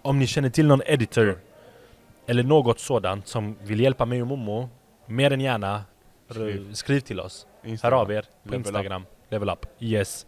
[0.02, 1.39] om ni känner till någon editor
[2.28, 4.70] eller något sådant som vill hjälpa mig och Momo,
[5.06, 5.84] mer än gärna
[6.30, 6.74] Skriv.
[6.74, 7.47] skriv till oss.
[7.62, 7.99] Hör Instagram.
[7.99, 9.06] av er på Level Instagram.
[9.30, 9.66] Level up.
[9.80, 10.26] Yes.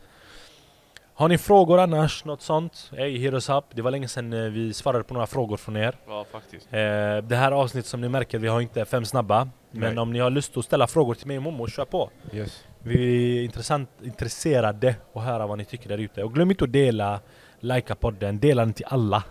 [1.15, 2.25] Har ni frågor annars?
[2.25, 2.91] Något sånt?
[2.97, 3.63] Hey, hit us up.
[3.73, 5.95] Det var länge sedan eh, vi svarade på några frågor från er.
[6.07, 9.49] Ja, faktiskt Eh, det här avsnittet som ni märker, vi har inte fem snabba.
[9.71, 10.01] Men Nej.
[10.01, 12.09] om ni har lust att ställa frågor till mig och Momo, kör på.
[12.33, 16.23] Yes Vi är intressant, intresserade att höra vad ni tycker där ute.
[16.23, 17.19] Och glöm inte att dela,
[17.59, 19.23] likea podden, dela den till alla.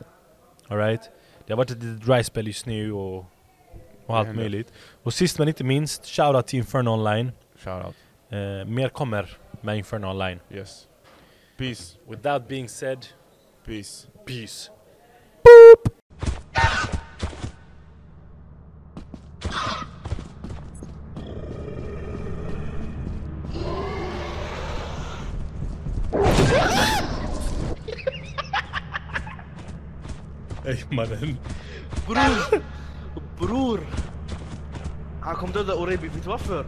[0.73, 1.11] Alright?
[1.47, 3.25] Det har varit ett litet dry spell just nu och,
[4.07, 4.73] och allt möjligt.
[5.03, 7.33] Och sist men inte minst, shoutout till Inferno Online.
[7.57, 7.95] Shoutout
[8.33, 10.41] Eh, mer kommer med Inferno Online.
[10.51, 10.89] Yes
[11.57, 13.07] Peace With that being said,
[13.65, 14.71] Peace peace.
[15.45, 15.93] Ey
[30.93, 31.39] mannen.
[32.07, 32.63] Bror!
[33.39, 33.81] Bror!
[35.21, 36.67] Han kommer döda Orebi, vet du varför?